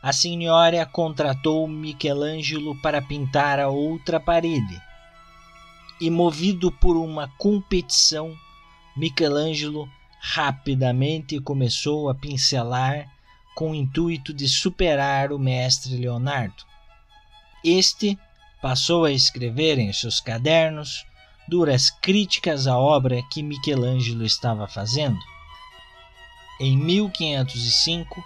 a 0.02 0.12
senhora 0.12 0.84
contratou 0.86 1.66
Michelangelo 1.66 2.80
para 2.80 3.02
pintar 3.02 3.58
a 3.58 3.68
outra 3.68 4.20
parede. 4.20 4.80
E 6.00 6.10
movido 6.10 6.70
por 6.70 6.96
uma 6.96 7.28
competição, 7.38 8.36
Michelangelo 8.96 9.88
rapidamente 10.20 11.40
começou 11.40 12.08
a 12.08 12.14
pincelar 12.14 13.10
com 13.54 13.70
o 13.70 13.74
intuito 13.74 14.34
de 14.34 14.48
superar 14.48 15.32
o 15.32 15.38
mestre 15.38 15.96
Leonardo. 15.96 16.64
Este 17.64 18.18
passou 18.60 19.04
a 19.04 19.12
escrever 19.12 19.78
em 19.78 19.92
seus 19.92 20.20
cadernos 20.20 21.06
duras 21.48 21.90
críticas 21.90 22.66
à 22.66 22.76
obra 22.76 23.22
que 23.30 23.42
Michelangelo 23.42 24.24
estava 24.24 24.66
fazendo. 24.66 25.18
Em 26.60 26.76
1505, 26.76 28.22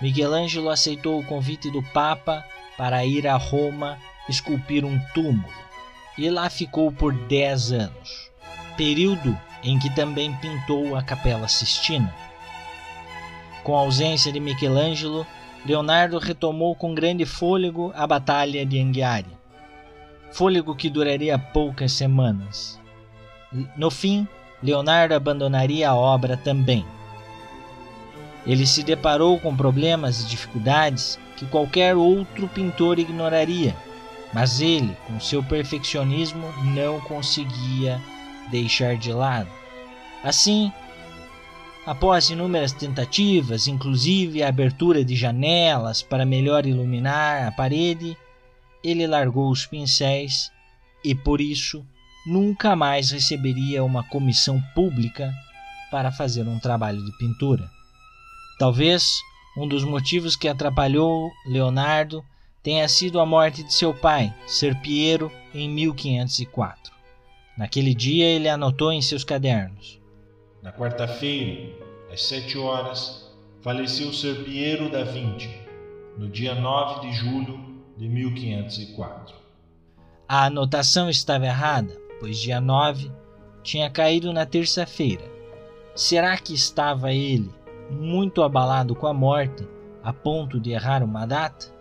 Michelangelo 0.00 0.68
aceitou 0.68 1.18
o 1.18 1.24
convite 1.24 1.70
do 1.70 1.82
Papa 1.82 2.44
para 2.76 3.04
ir 3.04 3.26
a 3.26 3.36
Roma 3.36 3.98
esculpir 4.28 4.84
um 4.84 4.98
túmulo 5.14 5.66
e 6.18 6.30
lá 6.30 6.48
ficou 6.48 6.90
por 6.90 7.12
dez 7.12 7.72
anos, 7.72 8.30
período 8.76 9.38
em 9.62 9.78
que 9.78 9.94
também 9.94 10.34
pintou 10.36 10.96
a 10.96 11.02
Capela 11.02 11.48
Sistina. 11.48 12.14
Com 13.62 13.76
a 13.76 13.80
ausência 13.80 14.32
de 14.32 14.40
Michelangelo, 14.40 15.26
Leonardo 15.64 16.18
retomou 16.18 16.74
com 16.74 16.94
grande 16.94 17.26
fôlego 17.26 17.92
a 17.94 18.06
Batalha 18.06 18.64
de 18.64 18.80
Anghiari. 18.80 19.36
Fôlego 20.30 20.74
que 20.74 20.88
duraria 20.88 21.38
poucas 21.38 21.92
semanas. 21.92 22.80
No 23.76 23.90
fim, 23.90 24.26
Leonardo 24.62 25.14
abandonaria 25.14 25.90
a 25.90 25.94
obra 25.94 26.36
também. 26.36 26.84
Ele 28.46 28.66
se 28.66 28.82
deparou 28.82 29.40
com 29.40 29.56
problemas 29.56 30.22
e 30.22 30.26
dificuldades 30.26 31.18
que 31.36 31.44
qualquer 31.46 31.96
outro 31.96 32.46
pintor 32.48 32.98
ignoraria, 32.98 33.76
mas 34.32 34.60
ele, 34.60 34.96
com 35.06 35.18
seu 35.18 35.42
perfeccionismo, 35.42 36.46
não 36.74 37.00
conseguia 37.00 38.00
deixar 38.50 38.96
de 38.96 39.12
lado. 39.12 39.48
Assim, 40.22 40.72
após 41.84 42.30
inúmeras 42.30 42.72
tentativas, 42.72 43.66
inclusive 43.66 44.42
a 44.42 44.48
abertura 44.48 45.04
de 45.04 45.16
janelas 45.16 46.02
para 46.02 46.24
melhor 46.24 46.66
iluminar 46.66 47.46
a 47.48 47.52
parede, 47.52 48.16
ele 48.82 49.06
largou 49.06 49.50
os 49.50 49.66
pincéis 49.66 50.50
e 51.04 51.14
por 51.14 51.40
isso 51.40 51.84
nunca 52.26 52.76
mais 52.76 53.10
receberia 53.10 53.84
uma 53.84 54.04
comissão 54.04 54.62
pública 54.74 55.32
para 55.90 56.12
fazer 56.12 56.46
um 56.46 56.58
trabalho 56.58 57.04
de 57.04 57.16
pintura. 57.18 57.75
Talvez 58.58 59.20
um 59.56 59.68
dos 59.68 59.84
motivos 59.84 60.34
que 60.34 60.48
atrapalhou 60.48 61.30
Leonardo 61.46 62.24
tenha 62.62 62.88
sido 62.88 63.20
a 63.20 63.26
morte 63.26 63.62
de 63.62 63.72
seu 63.72 63.92
pai, 63.92 64.34
Ser 64.46 64.80
Piero, 64.80 65.30
em 65.54 65.68
1504. 65.68 66.92
Naquele 67.56 67.94
dia 67.94 68.24
ele 68.24 68.48
anotou 68.48 68.90
em 68.90 69.02
seus 69.02 69.24
cadernos: 69.24 70.00
Na 70.62 70.72
quarta-feira, 70.72 71.70
às 72.10 72.22
sete 72.22 72.56
horas, 72.56 73.30
faleceu 73.60 74.10
Ser 74.12 74.42
Piero 74.44 74.90
da 74.90 75.04
Vinci, 75.04 75.50
no 76.16 76.28
dia 76.28 76.54
9 76.54 77.06
de 77.06 77.12
julho 77.14 77.82
de 77.96 78.08
1504. 78.08 79.36
A 80.26 80.46
anotação 80.46 81.10
estava 81.10 81.44
errada, 81.44 81.94
pois 82.18 82.38
dia 82.38 82.60
9 82.60 83.12
tinha 83.62 83.90
caído 83.90 84.32
na 84.32 84.46
terça-feira. 84.46 85.24
Será 85.94 86.36
que 86.36 86.54
estava 86.54 87.12
ele 87.12 87.50
muito 87.90 88.42
abalado 88.42 88.94
com 88.94 89.06
a 89.06 89.14
morte 89.14 89.66
a 90.02 90.12
ponto 90.12 90.60
de 90.60 90.70
errar 90.70 91.02
uma 91.02 91.26
data? 91.26 91.74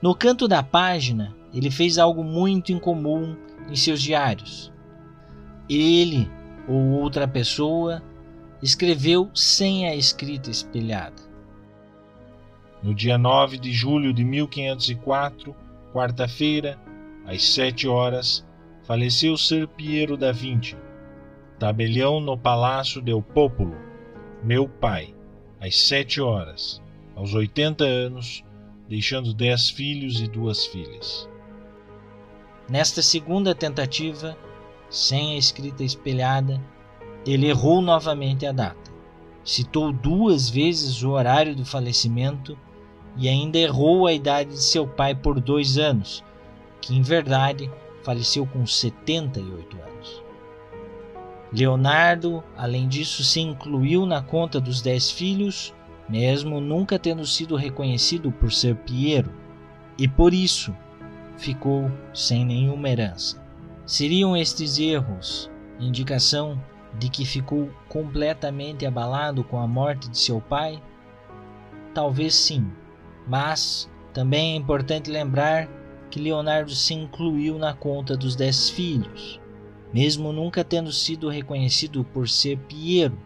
No 0.00 0.14
canto 0.14 0.48
da 0.48 0.62
página, 0.62 1.34
ele 1.52 1.70
fez 1.70 1.98
algo 1.98 2.22
muito 2.24 2.72
incomum 2.72 3.36
em 3.68 3.76
seus 3.76 4.00
diários 4.00 4.72
ele 5.70 6.28
ou 6.68 7.00
outra 7.00 7.28
pessoa 7.28 8.02
escreveu 8.62 9.30
sem 9.34 9.88
a 9.88 9.94
escrita 9.94 10.50
espelhada. 10.50 11.22
No 12.82 12.94
dia 12.94 13.16
9 13.16 13.58
de 13.58 13.72
julho 13.72 14.12
de 14.12 14.24
1504, 14.24 15.54
quarta-feira, 15.92 16.78
às 17.26 17.42
sete 17.42 17.86
horas, 17.86 18.44
faleceu 18.82 19.36
Ser 19.36 19.68
Piero 19.68 20.16
da 20.16 20.32
Vinci, 20.32 20.76
tabelião 21.58 22.20
no 22.20 22.36
Palácio 22.36 23.00
del 23.00 23.22
Popolo, 23.22 23.76
meu 24.42 24.66
pai, 24.68 25.14
às 25.60 25.76
sete 25.76 26.20
horas, 26.20 26.80
aos 27.14 27.34
80 27.34 27.84
anos, 27.84 28.42
deixando 28.88 29.34
dez 29.34 29.68
filhos 29.68 30.20
e 30.20 30.26
duas 30.26 30.64
filhas. 30.66 31.28
Nesta 32.68 33.02
segunda 33.02 33.54
tentativa, 33.54 34.36
sem 34.88 35.34
a 35.34 35.38
escrita 35.38 35.84
espelhada, 35.84 36.60
ele 37.26 37.48
errou 37.48 37.82
novamente 37.82 38.46
a 38.46 38.52
data. 38.52 38.90
Citou 39.44 39.92
duas 39.92 40.48
vezes 40.48 41.02
o 41.02 41.10
horário 41.10 41.54
do 41.54 41.64
falecimento 41.64 42.58
e 43.16 43.28
ainda 43.28 43.58
errou 43.58 44.06
a 44.06 44.12
idade 44.12 44.50
de 44.50 44.62
seu 44.62 44.86
pai 44.86 45.14
por 45.14 45.40
dois 45.40 45.76
anos, 45.76 46.24
que 46.80 46.96
em 46.96 47.02
verdade 47.02 47.70
faleceu 48.02 48.46
com 48.46 48.66
78 48.66 49.76
anos. 49.76 49.89
Leonardo, 51.52 52.44
além 52.56 52.88
disso, 52.88 53.24
se 53.24 53.40
incluiu 53.40 54.06
na 54.06 54.22
conta 54.22 54.60
dos 54.60 54.80
dez 54.80 55.10
filhos, 55.10 55.74
mesmo 56.08 56.60
nunca 56.60 56.98
tendo 56.98 57.26
sido 57.26 57.56
reconhecido 57.56 58.30
por 58.30 58.52
ser 58.52 58.76
Piero, 58.76 59.32
e 59.98 60.06
por 60.06 60.32
isso 60.32 60.74
ficou 61.36 61.90
sem 62.14 62.44
nenhuma 62.44 62.88
herança. 62.88 63.42
Seriam 63.84 64.36
estes 64.36 64.78
erros 64.78 65.50
indicação 65.80 66.60
de 66.98 67.08
que 67.08 67.24
ficou 67.24 67.70
completamente 67.88 68.84
abalado 68.84 69.42
com 69.42 69.58
a 69.58 69.66
morte 69.66 70.08
de 70.08 70.18
seu 70.18 70.40
pai? 70.40 70.82
Talvez 71.94 72.34
sim, 72.34 72.70
mas 73.26 73.90
também 74.12 74.52
é 74.52 74.56
importante 74.56 75.10
lembrar 75.10 75.68
que 76.10 76.20
Leonardo 76.20 76.72
se 76.72 76.92
incluiu 76.94 77.58
na 77.58 77.72
conta 77.72 78.16
dos 78.16 78.34
dez 78.34 78.68
filhos, 78.68 79.39
mesmo 79.92 80.32
nunca 80.32 80.64
tendo 80.64 80.92
sido 80.92 81.28
reconhecido 81.28 82.04
por 82.04 82.28
ser 82.28 82.58
Piero, 82.58 83.18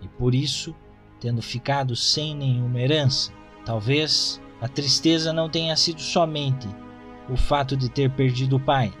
e 0.00 0.08
por 0.08 0.34
isso 0.34 0.74
tendo 1.20 1.42
ficado 1.42 1.96
sem 1.96 2.34
nenhuma 2.34 2.80
herança. 2.80 3.32
Talvez 3.64 4.40
a 4.60 4.68
tristeza 4.68 5.32
não 5.32 5.48
tenha 5.48 5.76
sido 5.76 6.00
somente 6.00 6.68
o 7.28 7.36
fato 7.36 7.76
de 7.76 7.88
ter 7.88 8.10
perdido 8.10 8.56
o 8.56 8.60
pai, 8.60 8.92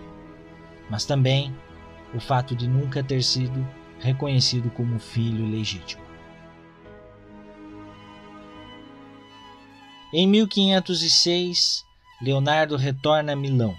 mas 0.90 1.04
também 1.04 1.54
o 2.14 2.20
fato 2.20 2.54
de 2.54 2.68
nunca 2.68 3.02
ter 3.02 3.22
sido 3.22 3.66
reconhecido 4.00 4.70
como 4.70 4.98
filho 4.98 5.48
legítimo. 5.48 6.04
Em 10.12 10.26
1506, 10.26 11.84
Leonardo 12.22 12.76
retorna 12.76 13.32
a 13.32 13.36
Milão. 13.36 13.76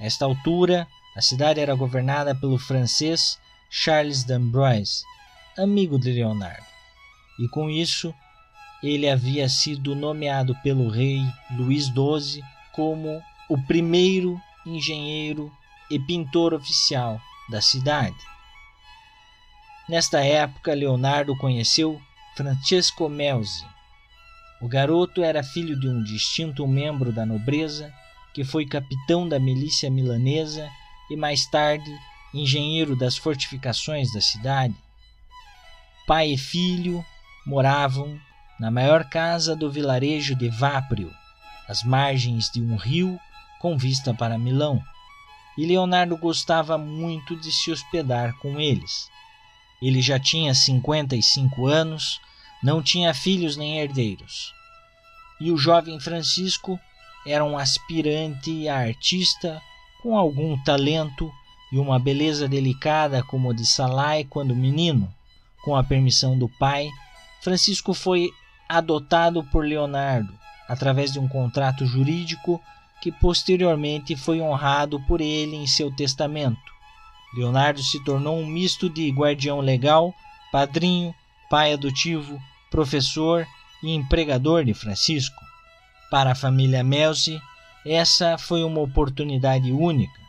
Esta 0.00 0.24
altura, 0.24 0.86
a 1.16 1.20
cidade 1.20 1.60
era 1.60 1.74
governada 1.74 2.34
pelo 2.34 2.58
francês 2.58 3.38
Charles 3.70 4.24
d'Ambrose, 4.24 5.04
amigo 5.58 5.98
de 5.98 6.12
Leonardo, 6.12 6.66
e 7.38 7.48
com 7.48 7.68
isso 7.68 8.14
ele 8.82 9.08
havia 9.08 9.48
sido 9.48 9.94
nomeado 9.94 10.54
pelo 10.62 10.88
rei 10.88 11.20
Luís 11.50 11.86
XII 11.86 12.42
como 12.72 13.22
o 13.48 13.60
primeiro 13.66 14.40
engenheiro 14.66 15.52
e 15.90 15.98
pintor 15.98 16.54
oficial 16.54 17.20
da 17.50 17.60
cidade. 17.60 18.16
Nesta 19.88 20.24
época, 20.24 20.74
Leonardo 20.74 21.36
conheceu 21.36 22.00
Francesco 22.36 23.08
Melzi. 23.08 23.66
O 24.60 24.68
garoto 24.68 25.22
era 25.22 25.42
filho 25.42 25.78
de 25.78 25.88
um 25.88 26.02
distinto 26.02 26.66
membro 26.66 27.12
da 27.12 27.26
nobreza 27.26 27.92
que 28.32 28.44
foi 28.44 28.64
capitão 28.64 29.28
da 29.28 29.38
milícia 29.38 29.90
milanesa 29.90 30.70
e 31.12 31.16
mais 31.16 31.44
tarde 31.46 31.94
engenheiro 32.32 32.96
das 32.96 33.16
fortificações 33.16 34.10
da 34.12 34.20
cidade. 34.20 34.74
Pai 36.06 36.30
e 36.30 36.38
filho 36.38 37.04
moravam 37.46 38.18
na 38.58 38.70
maior 38.70 39.04
casa 39.04 39.54
do 39.54 39.70
vilarejo 39.70 40.34
de 40.34 40.48
Váprio, 40.48 41.12
às 41.68 41.82
margens 41.82 42.50
de 42.50 42.62
um 42.62 42.76
rio 42.76 43.20
com 43.60 43.76
vista 43.76 44.14
para 44.14 44.38
Milão, 44.38 44.82
e 45.58 45.66
Leonardo 45.66 46.16
gostava 46.16 46.78
muito 46.78 47.36
de 47.36 47.52
se 47.52 47.70
hospedar 47.70 48.34
com 48.38 48.58
eles. 48.58 49.10
Ele 49.82 50.00
já 50.00 50.18
tinha 50.18 50.54
55 50.54 51.66
anos, 51.66 52.20
não 52.62 52.82
tinha 52.82 53.12
filhos 53.12 53.56
nem 53.56 53.80
herdeiros. 53.80 54.54
E 55.38 55.50
o 55.50 55.58
jovem 55.58 56.00
Francisco 56.00 56.80
era 57.26 57.44
um 57.44 57.58
aspirante 57.58 58.66
a 58.68 58.78
artista 58.78 59.60
com 60.02 60.16
algum 60.16 60.56
talento 60.62 61.32
e 61.72 61.78
uma 61.78 61.98
beleza 61.98 62.48
delicada 62.48 63.22
como 63.22 63.50
a 63.50 63.54
de 63.54 63.64
Salai 63.64 64.24
quando 64.24 64.54
menino. 64.54 65.12
Com 65.64 65.76
a 65.76 65.84
permissão 65.84 66.36
do 66.36 66.48
pai, 66.48 66.88
Francisco 67.40 67.94
foi 67.94 68.30
adotado 68.68 69.44
por 69.44 69.64
Leonardo 69.64 70.32
através 70.68 71.12
de 71.12 71.18
um 71.18 71.28
contrato 71.28 71.86
jurídico 71.86 72.60
que 73.00 73.12
posteriormente 73.12 74.16
foi 74.16 74.40
honrado 74.40 75.00
por 75.00 75.20
ele 75.20 75.56
em 75.56 75.66
seu 75.66 75.90
testamento. 75.94 76.60
Leonardo 77.34 77.82
se 77.82 78.02
tornou 78.04 78.38
um 78.38 78.46
misto 78.46 78.88
de 78.88 79.10
guardião 79.10 79.60
legal, 79.60 80.14
padrinho, 80.50 81.14
pai 81.50 81.72
adotivo, 81.72 82.40
professor 82.70 83.46
e 83.82 83.90
empregador 83.94 84.64
de 84.64 84.72
Francisco. 84.72 85.42
Para 86.10 86.32
a 86.32 86.34
família 86.34 86.84
Melzi, 86.84 87.40
essa 87.84 88.38
foi 88.38 88.62
uma 88.62 88.80
oportunidade 88.80 89.72
única. 89.72 90.20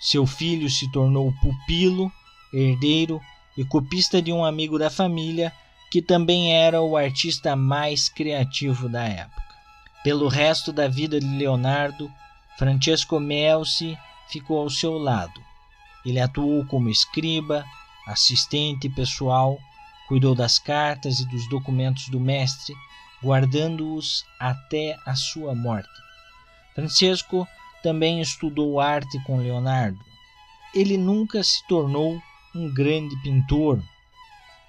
Seu 0.00 0.26
filho 0.26 0.68
se 0.68 0.90
tornou 0.92 1.32
pupilo, 1.40 2.12
herdeiro 2.52 3.20
e 3.56 3.64
copista 3.64 4.20
de 4.22 4.32
um 4.32 4.44
amigo 4.44 4.78
da 4.78 4.90
família 4.90 5.52
que 5.90 6.02
também 6.02 6.52
era 6.52 6.82
o 6.82 6.96
artista 6.96 7.56
mais 7.56 8.08
criativo 8.08 8.88
da 8.88 9.04
época. 9.04 9.42
Pelo 10.04 10.28
resto 10.28 10.72
da 10.72 10.86
vida 10.86 11.18
de 11.18 11.26
Leonardo, 11.26 12.12
Francesco 12.58 13.18
Melzi 13.18 13.98
ficou 14.28 14.60
ao 14.60 14.70
seu 14.70 14.98
lado. 14.98 15.40
Ele 16.04 16.20
atuou 16.20 16.64
como 16.66 16.88
escriba, 16.88 17.64
assistente 18.06 18.88
pessoal, 18.88 19.58
cuidou 20.06 20.34
das 20.34 20.58
cartas 20.58 21.20
e 21.20 21.26
dos 21.26 21.48
documentos 21.48 22.08
do 22.08 22.20
mestre, 22.20 22.74
guardando-os 23.22 24.24
até 24.38 24.96
a 25.04 25.14
sua 25.14 25.54
morte. 25.54 26.07
Francesco 26.78 27.44
também 27.82 28.20
estudou 28.20 28.78
arte 28.78 29.18
com 29.24 29.38
Leonardo. 29.38 29.98
Ele 30.72 30.96
nunca 30.96 31.42
se 31.42 31.66
tornou 31.66 32.22
um 32.54 32.72
grande 32.72 33.20
pintor, 33.20 33.82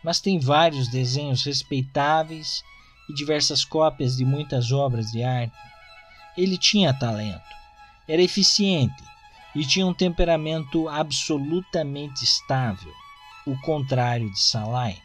mas 0.04 0.20
tem 0.20 0.40
vários 0.40 0.88
desenhos 0.88 1.44
respeitáveis 1.44 2.64
e 3.08 3.14
diversas 3.14 3.64
cópias 3.64 4.18
de 4.18 4.26
muitas 4.26 4.72
obras 4.72 5.12
de 5.12 5.22
arte. 5.22 5.56
Ele 6.36 6.58
tinha 6.58 6.98
talento, 6.98 7.44
era 8.08 8.24
eficiente 8.24 9.04
e 9.54 9.64
tinha 9.64 9.86
um 9.86 9.94
temperamento 9.94 10.90
absolutamente 10.90 12.24
estável, 12.24 12.92
o 13.46 13.56
contrário 13.62 14.32
de 14.32 14.40
Salai. 14.40 14.98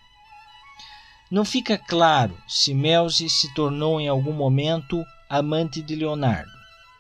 Não 1.31 1.45
fica 1.45 1.77
claro 1.77 2.35
se 2.49 2.73
Melzi 2.73 3.29
se 3.29 3.53
tornou 3.53 4.01
em 4.01 4.09
algum 4.09 4.33
momento 4.33 5.05
amante 5.29 5.83
de 5.83 5.95
Leonardo. 5.95 6.54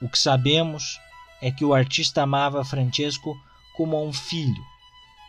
O 0.05 0.09
que 0.11 0.19
sabemos 0.19 1.01
é 1.41 1.51
que 1.51 1.65
o 1.65 1.73
artista 1.73 2.25
amava 2.25 2.63
Francesco 2.63 3.35
como 3.75 4.07
um 4.07 4.13
filho 4.13 4.63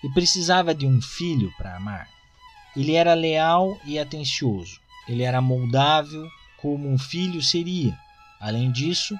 e 0.03 0.09
precisava 0.09 0.75
de 0.75 0.85
um 0.85 1.01
filho 1.01 1.49
para 1.57 1.77
amar. 1.77 2.09
Ele 2.75 2.93
era 2.93 3.13
leal 3.13 3.79
e 3.85 3.97
atencioso. 3.97 4.81
Ele 5.07 5.23
era 5.23 5.39
moldável 5.39 6.27
como 6.57 6.91
um 6.91 6.99
filho 6.99 7.41
seria. 7.41 7.97
Além 8.38 8.69
disso, 8.69 9.17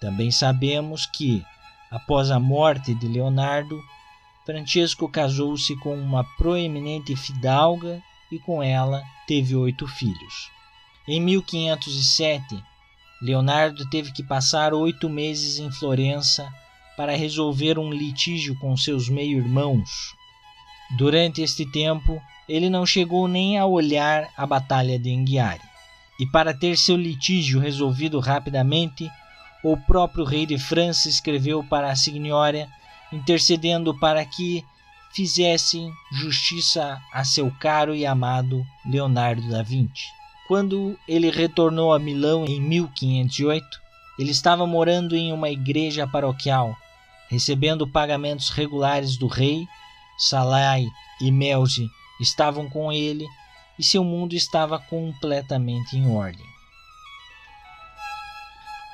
também 0.00 0.30
sabemos 0.30 1.04
que, 1.04 1.44
após 1.90 2.30
a 2.30 2.38
morte 2.38 2.94
de 2.94 3.08
Leonardo, 3.08 3.82
Francesco 4.46 5.08
casou-se 5.08 5.74
com 5.80 5.96
uma 5.96 6.22
proeminente 6.36 7.16
fidalga 7.16 8.00
e 8.30 8.38
com 8.38 8.62
ela 8.62 9.02
teve 9.26 9.56
oito 9.56 9.88
filhos. 9.88 10.48
Em 11.08 11.20
1507, 11.20 12.62
Leonardo 13.22 13.88
teve 13.88 14.10
que 14.10 14.20
passar 14.20 14.74
oito 14.74 15.08
meses 15.08 15.60
em 15.60 15.70
Florença 15.70 16.52
para 16.96 17.16
resolver 17.16 17.78
um 17.78 17.92
litígio 17.92 18.58
com 18.58 18.76
seus 18.76 19.08
meio-irmãos. 19.08 20.12
Durante 20.96 21.40
este 21.40 21.64
tempo, 21.64 22.20
ele 22.48 22.68
não 22.68 22.84
chegou 22.84 23.28
nem 23.28 23.58
a 23.58 23.64
olhar 23.64 24.28
a 24.36 24.44
Batalha 24.44 24.98
de 24.98 25.10
Enguiari. 25.10 25.62
E 26.18 26.26
para 26.26 26.52
ter 26.52 26.76
seu 26.76 26.96
litígio 26.96 27.60
resolvido 27.60 28.18
rapidamente, 28.18 29.08
o 29.62 29.76
próprio 29.76 30.24
rei 30.24 30.44
de 30.44 30.58
França 30.58 31.08
escreveu 31.08 31.62
para 31.62 31.92
a 31.92 31.96
Signoria, 31.96 32.68
intercedendo 33.12 33.96
para 34.00 34.24
que 34.24 34.64
fizessem 35.14 35.92
justiça 36.10 37.00
a 37.12 37.22
seu 37.22 37.52
caro 37.60 37.94
e 37.94 38.04
amado 38.04 38.66
Leonardo 38.84 39.48
da 39.48 39.62
Vinci. 39.62 40.21
Quando 40.48 40.98
ele 41.06 41.30
retornou 41.30 41.92
a 41.92 41.98
Milão 41.98 42.44
em 42.44 42.60
1508, 42.60 43.64
ele 44.18 44.30
estava 44.30 44.66
morando 44.66 45.16
em 45.16 45.32
uma 45.32 45.50
igreja 45.50 46.06
paroquial, 46.06 46.76
recebendo 47.30 47.86
pagamentos 47.86 48.50
regulares 48.50 49.16
do 49.16 49.26
rei, 49.26 49.66
Salai 50.18 50.86
e 51.20 51.30
Melzi 51.30 51.88
estavam 52.20 52.68
com 52.68 52.92
ele 52.92 53.26
e 53.78 53.82
seu 53.82 54.04
mundo 54.04 54.34
estava 54.34 54.78
completamente 54.78 55.96
em 55.96 56.08
ordem. 56.08 56.46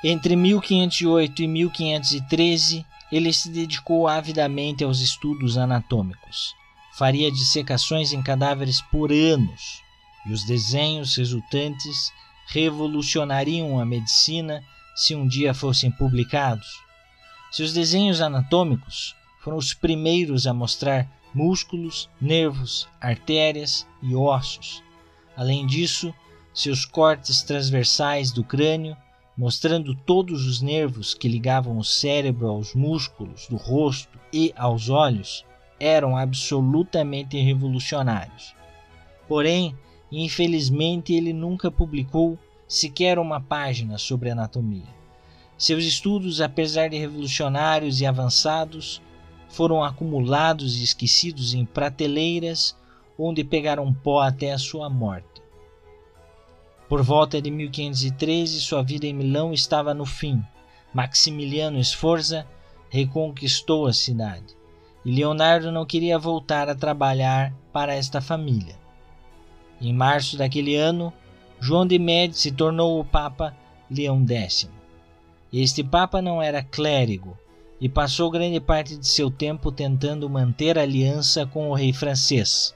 Entre 0.03 0.35
1508 0.35 1.43
e 1.43 1.47
1513, 1.47 2.85
ele 3.11 3.33
se 3.33 3.49
dedicou 3.49 4.07
avidamente 4.07 4.83
aos 4.83 5.01
estudos 5.01 5.57
anatômicos. 5.57 6.55
Faria 6.97 7.31
dissecações 7.31 8.13
em 8.13 8.21
cadáveres 8.21 8.81
por 8.81 9.11
anos, 9.11 9.83
e 10.25 10.33
os 10.33 10.43
desenhos 10.43 11.15
resultantes 11.15 12.11
revolucionariam 12.47 13.79
a 13.79 13.85
medicina 13.85 14.63
se 14.95 15.15
um 15.15 15.27
dia 15.27 15.53
fossem 15.53 15.91
publicados. 15.91 16.67
Seus 17.51 17.73
desenhos 17.73 18.21
anatômicos 18.21 19.15
foram 19.41 19.57
os 19.57 19.73
primeiros 19.73 20.45
a 20.45 20.53
mostrar 20.53 21.09
músculos, 21.33 22.09
nervos, 22.19 22.87
artérias 22.99 23.87
e 24.01 24.15
ossos. 24.15 24.83
Além 25.37 25.65
disso, 25.65 26.13
seus 26.53 26.85
cortes 26.85 27.41
transversais 27.41 28.31
do 28.31 28.43
crânio, 28.43 28.97
mostrando 29.37 29.95
todos 29.95 30.45
os 30.45 30.61
nervos 30.61 31.13
que 31.13 31.29
ligavam 31.29 31.77
o 31.77 31.83
cérebro 31.83 32.49
aos 32.49 32.75
músculos 32.75 33.47
do 33.47 33.55
rosto 33.55 34.19
e 34.33 34.53
aos 34.57 34.89
olhos, 34.89 35.45
eram 35.79 36.17
absolutamente 36.17 37.39
revolucionários. 37.39 38.53
Porém, 39.27 39.75
infelizmente, 40.11 41.13
ele 41.13 41.33
nunca 41.33 41.69
publicou 41.69 42.37
sequer 42.67 43.19
uma 43.19 43.39
página 43.39 43.97
sobre 43.97 44.29
anatomia. 44.29 44.99
Seus 45.57 45.83
estudos, 45.83 46.39
apesar 46.39 46.89
de 46.89 46.97
revolucionários 46.97 47.99
e 47.99 48.05
avançados, 48.05 49.01
foram 49.49 49.83
acumulados 49.83 50.77
e 50.77 50.83
esquecidos 50.83 51.53
em 51.53 51.65
prateleiras 51.65 52.77
onde 53.17 53.43
pegaram 53.43 53.93
pó 53.93 54.21
até 54.21 54.53
a 54.53 54.57
sua 54.57 54.89
morte. 54.89 55.41
Por 56.87 57.03
volta 57.03 57.41
de 57.41 57.51
1513, 57.51 58.61
sua 58.61 58.81
vida 58.81 59.05
em 59.05 59.13
Milão 59.13 59.53
estava 59.53 59.93
no 59.93 60.05
fim. 60.05 60.41
Maximiliano 60.93 61.83
Sforza 61.83 62.47
reconquistou 62.89 63.85
a 63.85 63.93
cidade 63.93 64.57
e 65.05 65.11
Leonardo 65.11 65.71
não 65.71 65.85
queria 65.85 66.17
voltar 66.17 66.67
a 66.69 66.75
trabalhar 66.75 67.53
para 67.71 67.93
esta 67.93 68.19
família. 68.21 68.75
Em 69.81 69.93
março 69.93 70.37
daquele 70.37 70.75
ano, 70.75 71.13
João 71.59 71.85
de 71.85 71.97
Médici 71.97 72.41
se 72.41 72.51
tornou 72.51 72.99
o 72.99 73.05
Papa 73.05 73.55
Leão 73.89 74.25
X. 74.27 74.69
Este 75.51 75.83
Papa 75.83 76.21
não 76.21 76.41
era 76.41 76.61
clérigo 76.61 77.37
e 77.79 77.87
passou 77.87 78.29
grande 78.29 78.59
parte 78.59 78.97
de 78.97 79.07
seu 79.07 79.31
tempo 79.31 79.71
tentando 79.71 80.29
manter 80.29 80.77
aliança 80.77 81.45
com 81.45 81.69
o 81.69 81.73
rei 81.73 81.93
francês. 81.93 82.75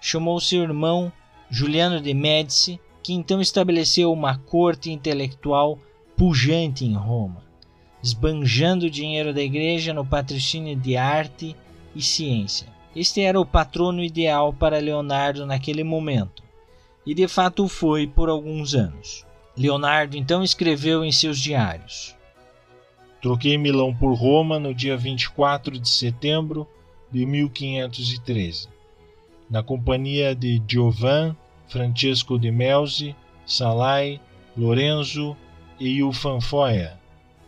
Chamou 0.00 0.40
seu 0.40 0.62
irmão 0.62 1.12
Juliano 1.50 2.00
de 2.00 2.14
Médici, 2.14 2.80
que 3.02 3.12
então 3.12 3.40
estabeleceu 3.40 4.12
uma 4.12 4.38
corte 4.38 4.90
intelectual 4.90 5.78
pujante 6.16 6.84
em 6.84 6.94
Roma, 6.94 7.42
esbanjando 8.02 8.86
o 8.86 8.90
dinheiro 8.90 9.34
da 9.34 9.42
igreja 9.42 9.92
no 9.92 10.06
patrocínio 10.06 10.76
de 10.76 10.96
arte 10.96 11.54
e 11.94 12.00
ciência. 12.02 12.68
Este 12.94 13.20
era 13.20 13.40
o 13.40 13.46
patrono 13.46 14.02
ideal 14.02 14.52
para 14.52 14.80
Leonardo 14.80 15.46
naquele 15.46 15.84
momento, 15.84 16.42
e 17.06 17.14
de 17.14 17.28
fato 17.28 17.68
foi 17.68 18.06
por 18.06 18.28
alguns 18.28 18.74
anos. 18.74 19.24
Leonardo 19.56 20.16
então 20.16 20.42
escreveu 20.42 21.04
em 21.04 21.12
seus 21.12 21.38
diários: 21.38 22.16
Troquei 23.22 23.56
Milão 23.56 23.94
por 23.94 24.12
Roma 24.14 24.58
no 24.58 24.74
dia 24.74 24.96
24 24.96 25.78
de 25.78 25.88
setembro 25.88 26.66
de 27.12 27.24
1513, 27.24 28.68
na 29.48 29.62
companhia 29.62 30.34
de 30.34 30.60
Giovan, 30.66 31.36
Francesco 31.68 32.40
de 32.40 32.50
Melzi, 32.50 33.14
Salai, 33.46 34.20
Lorenzo 34.56 35.36
e 35.78 35.98
Ilfanfoia. 35.98 36.98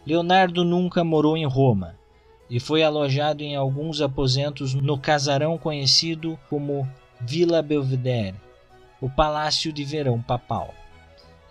Leonardo 0.07 0.65
nunca 0.65 1.03
morou 1.03 1.37
em 1.37 1.47
Roma 1.47 2.01
e 2.53 2.61
foi 2.61 2.83
alojado 2.83 3.43
em 3.43 3.57
alguns 3.57 4.03
aposentos 4.03 4.75
no 4.75 4.99
casarão 4.99 5.57
conhecido 5.57 6.39
como 6.51 6.87
Villa 7.19 7.63
Belvedere, 7.63 8.37
o 9.01 9.09
palácio 9.09 9.73
de 9.73 9.83
verão 9.85 10.21
papal. 10.21 10.75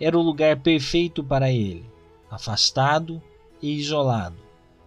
Era 0.00 0.16
o 0.16 0.22
lugar 0.22 0.60
perfeito 0.60 1.24
para 1.24 1.50
ele, 1.50 1.84
afastado 2.30 3.20
e 3.60 3.72
isolado. 3.72 4.36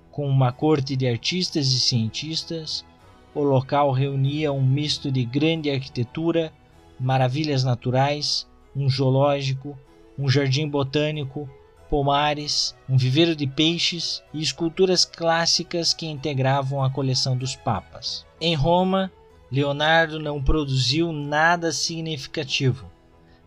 Com 0.09 0.25
uma 0.25 0.53
corte 0.53 0.95
de 0.95 1.05
artistas 1.05 1.67
e 1.73 1.81
cientistas, 1.81 2.85
o 3.33 3.41
local 3.41 3.91
reunia 3.91 4.53
um 4.53 4.65
misto 4.65 5.11
de 5.11 5.25
grande 5.25 5.69
arquitetura, 5.69 6.53
maravilhas 6.97 7.65
naturais, 7.65 8.47
um 8.73 8.89
zoológico, 8.89 9.77
um 10.17 10.29
jardim 10.29 10.65
botânico, 10.65 11.49
pomares, 11.95 12.75
um 12.89 12.97
viveiro 12.97 13.33
de 13.33 13.47
peixes 13.47 14.21
e 14.33 14.41
esculturas 14.41 15.05
clássicas 15.05 15.93
que 15.93 16.05
integravam 16.05 16.83
a 16.83 16.89
coleção 16.89 17.37
dos 17.37 17.55
papas. 17.55 18.25
Em 18.41 18.53
Roma, 18.53 19.09
Leonardo 19.49 20.19
não 20.19 20.43
produziu 20.43 21.13
nada 21.13 21.71
significativo. 21.71 22.91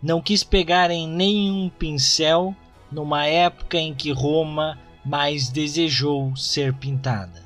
Não 0.02 0.22
quis 0.22 0.42
pegar 0.42 0.90
em 0.90 1.06
nenhum 1.06 1.68
pincel 1.68 2.56
numa 2.90 3.26
época 3.26 3.76
em 3.76 3.94
que 3.94 4.12
Roma 4.12 4.78
mais 5.04 5.50
desejou 5.50 6.34
ser 6.34 6.72
pintada. 6.72 7.44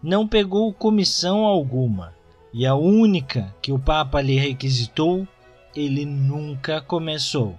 Não 0.00 0.28
pegou 0.28 0.72
comissão 0.72 1.44
alguma, 1.44 2.14
e 2.54 2.64
a 2.64 2.76
única 2.76 3.52
que 3.60 3.72
o 3.72 3.78
Papa 3.78 4.20
lhe 4.20 4.38
requisitou, 4.38 5.26
ele 5.74 6.04
nunca 6.04 6.80
começou. 6.80 7.58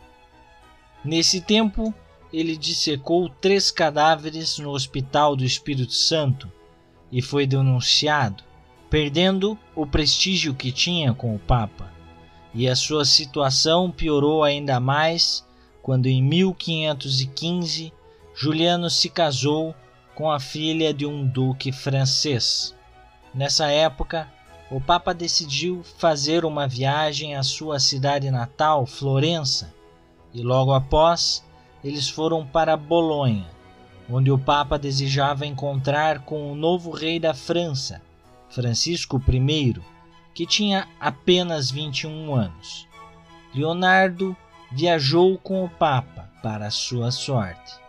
Nesse 1.03 1.41
tempo, 1.41 1.93
ele 2.33 2.57
dissecou 2.57 3.29
três 3.29 3.69
cadáveres 3.69 4.57
no 4.57 4.71
Hospital 4.71 5.35
do 5.35 5.45
Espírito 5.45 5.93
Santo 5.93 6.51
e 7.11 7.21
foi 7.21 7.45
denunciado, 7.45 8.43
perdendo 8.89 9.57
o 9.75 9.85
prestígio 9.85 10.55
que 10.55 10.71
tinha 10.71 11.13
com 11.13 11.35
o 11.35 11.39
Papa. 11.39 11.93
E 12.55 12.67
a 12.67 12.75
sua 12.75 13.05
situação 13.05 13.91
piorou 13.91 14.43
ainda 14.43 14.79
mais 14.79 15.45
quando, 15.83 16.07
em 16.07 16.23
1515, 16.23 17.93
Juliano 18.33 18.89
se 18.89 19.09
casou 19.09 19.75
com 20.15 20.31
a 20.31 20.39
filha 20.39 20.91
de 20.91 21.05
um 21.05 21.27
duque 21.27 21.71
francês. 21.71 22.75
Nessa 23.33 23.67
época, 23.67 24.31
o 24.71 24.81
Papa 24.81 25.13
decidiu 25.13 25.83
fazer 25.83 26.45
uma 26.45 26.67
viagem 26.67 27.35
à 27.35 27.43
sua 27.43 27.79
cidade 27.79 28.31
natal, 28.31 28.87
Florença, 28.87 29.73
e 30.33 30.41
logo 30.41 30.71
após 30.73 31.43
eles 31.83 32.09
foram 32.09 32.45
para 32.45 32.77
Bolonha, 32.77 33.45
onde 34.09 34.31
o 34.31 34.37
Papa 34.37 34.79
desejava 34.79 35.45
encontrar 35.45 36.19
com 36.19 36.51
o 36.51 36.55
novo 36.55 36.91
rei 36.91 37.19
da 37.19 37.33
França, 37.33 38.01
Francisco 38.49 39.21
I, 39.29 39.75
que 40.33 40.45
tinha 40.45 40.87
apenas 40.99 41.69
21 41.69 42.33
anos. 42.33 42.87
Leonardo 43.53 44.35
viajou 44.71 45.37
com 45.37 45.63
o 45.63 45.69
Papa 45.69 46.29
para 46.41 46.71
sua 46.71 47.11
sorte. 47.11 47.83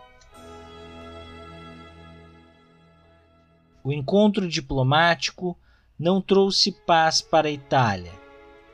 O 3.83 3.91
encontro 3.91 4.47
diplomático 4.47 5.57
não 5.97 6.19
trouxe 6.19 6.71
paz 6.71 7.21
para 7.21 7.47
a 7.47 7.51
Itália, 7.51 8.11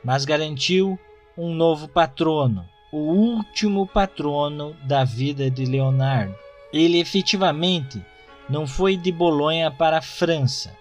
mas 0.04 0.24
garantiu 0.24 0.98
um 1.36 1.54
novo 1.54 1.86
patrono, 1.86 2.66
o 2.92 2.98
último 2.98 3.86
patrono 3.86 4.76
da 4.84 5.02
vida 5.02 5.50
de 5.50 5.64
Leonardo. 5.64 6.36
Ele 6.72 7.00
efetivamente 7.00 8.00
não 8.48 8.66
foi 8.66 8.96
de 8.96 9.10
Bolonha 9.10 9.70
para 9.70 9.98
a 9.98 10.02
França. 10.02 10.76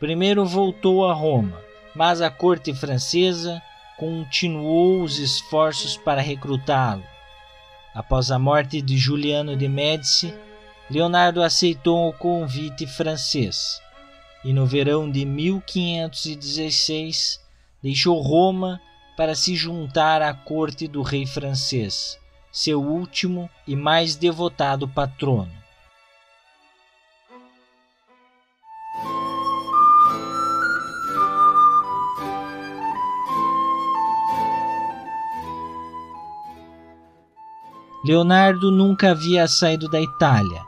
Primeiro 0.00 0.44
voltou 0.44 1.08
a 1.08 1.14
Roma, 1.14 1.58
mas 1.94 2.20
a 2.20 2.28
corte 2.28 2.74
francesa 2.74 3.62
continuou 3.96 5.02
os 5.02 5.18
esforços 5.18 5.96
para 5.96 6.20
recrutá-lo. 6.20 7.04
Após 7.94 8.32
a 8.32 8.38
morte 8.38 8.82
de 8.82 8.98
Juliano 8.98 9.56
de 9.56 9.68
Médici, 9.68 10.34
Leonardo 10.90 11.42
aceitou 11.42 12.08
o 12.08 12.12
convite 12.12 12.86
francês 12.86 13.80
e 14.44 14.52
no 14.52 14.66
verão 14.66 15.10
de 15.10 15.24
1516 15.24 17.40
deixou 17.82 18.20
Roma 18.20 18.78
para 19.22 19.36
se 19.36 19.54
juntar 19.54 20.20
à 20.20 20.34
corte 20.34 20.88
do 20.88 21.00
rei 21.00 21.24
francês, 21.24 22.18
seu 22.50 22.82
último 22.82 23.48
e 23.68 23.76
mais 23.76 24.16
devotado 24.16 24.88
patrono. 24.88 25.52
Leonardo 38.04 38.72
nunca 38.72 39.12
havia 39.12 39.46
saído 39.46 39.88
da 39.88 40.00
Itália. 40.00 40.64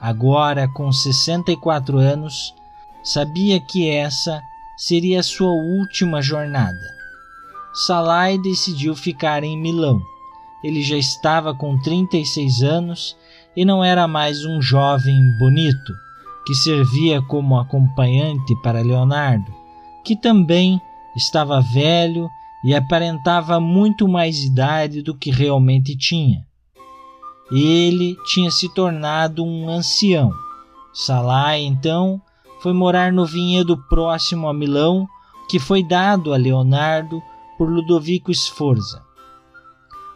Agora, 0.00 0.66
com 0.66 0.90
64 0.90 1.98
anos, 1.98 2.54
sabia 3.04 3.60
que 3.60 3.90
essa 3.90 4.40
seria 4.78 5.22
sua 5.22 5.52
última 5.52 6.22
jornada. 6.22 6.97
Salai 7.72 8.38
decidiu 8.38 8.94
ficar 8.94 9.44
em 9.44 9.56
Milão. 9.56 10.02
Ele 10.62 10.82
já 10.82 10.96
estava 10.96 11.54
com 11.54 11.78
36 11.78 12.62
anos 12.62 13.16
e 13.56 13.64
não 13.64 13.84
era 13.84 14.08
mais 14.08 14.44
um 14.44 14.60
jovem 14.60 15.16
bonito 15.38 15.92
que 16.46 16.54
servia 16.54 17.20
como 17.22 17.58
acompanhante 17.58 18.56
para 18.62 18.80
Leonardo, 18.80 19.52
que 20.04 20.16
também 20.16 20.80
estava 21.14 21.60
velho 21.60 22.28
e 22.64 22.74
aparentava 22.74 23.60
muito 23.60 24.08
mais 24.08 24.42
idade 24.42 25.02
do 25.02 25.14
que 25.14 25.30
realmente 25.30 25.96
tinha. 25.96 26.44
Ele 27.52 28.16
tinha 28.26 28.50
se 28.50 28.68
tornado 28.74 29.44
um 29.44 29.68
ancião. 29.68 30.32
Salai, 30.92 31.62
então, 31.62 32.20
foi 32.60 32.72
morar 32.72 33.12
no 33.12 33.24
vinhedo 33.24 33.76
próximo 33.88 34.48
a 34.48 34.54
Milão, 34.54 35.06
que 35.48 35.58
foi 35.58 35.82
dado 35.82 36.34
a 36.34 36.36
Leonardo 36.36 37.22
por 37.58 37.68
Ludovico 37.68 38.32
Sforza. 38.32 39.02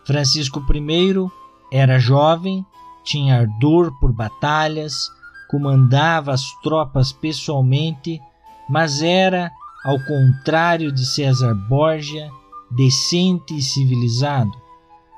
Francisco 0.05 0.65
I 0.73 1.31
era 1.73 1.99
jovem, 1.99 2.65
tinha 3.05 3.41
ardor 3.41 3.93
por 3.99 4.13
batalhas, 4.13 5.11
comandava 5.51 6.33
as 6.33 6.53
tropas 6.63 7.13
pessoalmente, 7.13 8.21
mas 8.69 9.03
era, 9.03 9.51
ao 9.85 9.99
contrário 10.05 10.93
de 10.93 11.05
César 11.05 11.55
Borgia, 11.69 12.31
decente 12.71 13.57
e 13.57 13.63
civilizado. 13.63 14.53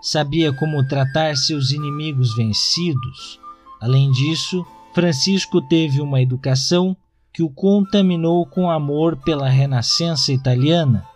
Sabia 0.01 0.53
como 0.53 0.87
tratar 0.89 1.37
seus 1.37 1.71
inimigos 1.71 2.35
vencidos. 2.35 3.39
Além 3.81 4.11
disso, 4.11 4.67
Francisco 4.95 5.61
teve 5.61 6.01
uma 6.01 6.21
educação 6.21 6.97
que 7.33 7.43
o 7.43 7.51
contaminou 7.51 8.47
com 8.47 8.71
amor 8.71 9.17
pela 9.17 9.49
renascença 9.49 10.33
italiana 10.33 11.07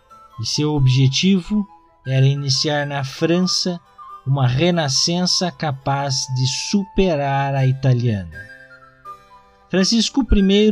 e 0.41 0.45
seu 0.45 0.73
objetivo 0.73 1.67
era 2.07 2.25
iniciar 2.25 2.85
na 2.87 3.03
França 3.03 3.79
uma 4.25 4.47
renascença 4.47 5.51
capaz 5.51 6.27
de 6.35 6.47
superar 6.47 7.55
a 7.55 7.65
italiana. 7.65 8.37
Francisco 9.69 10.21
I 10.21 10.71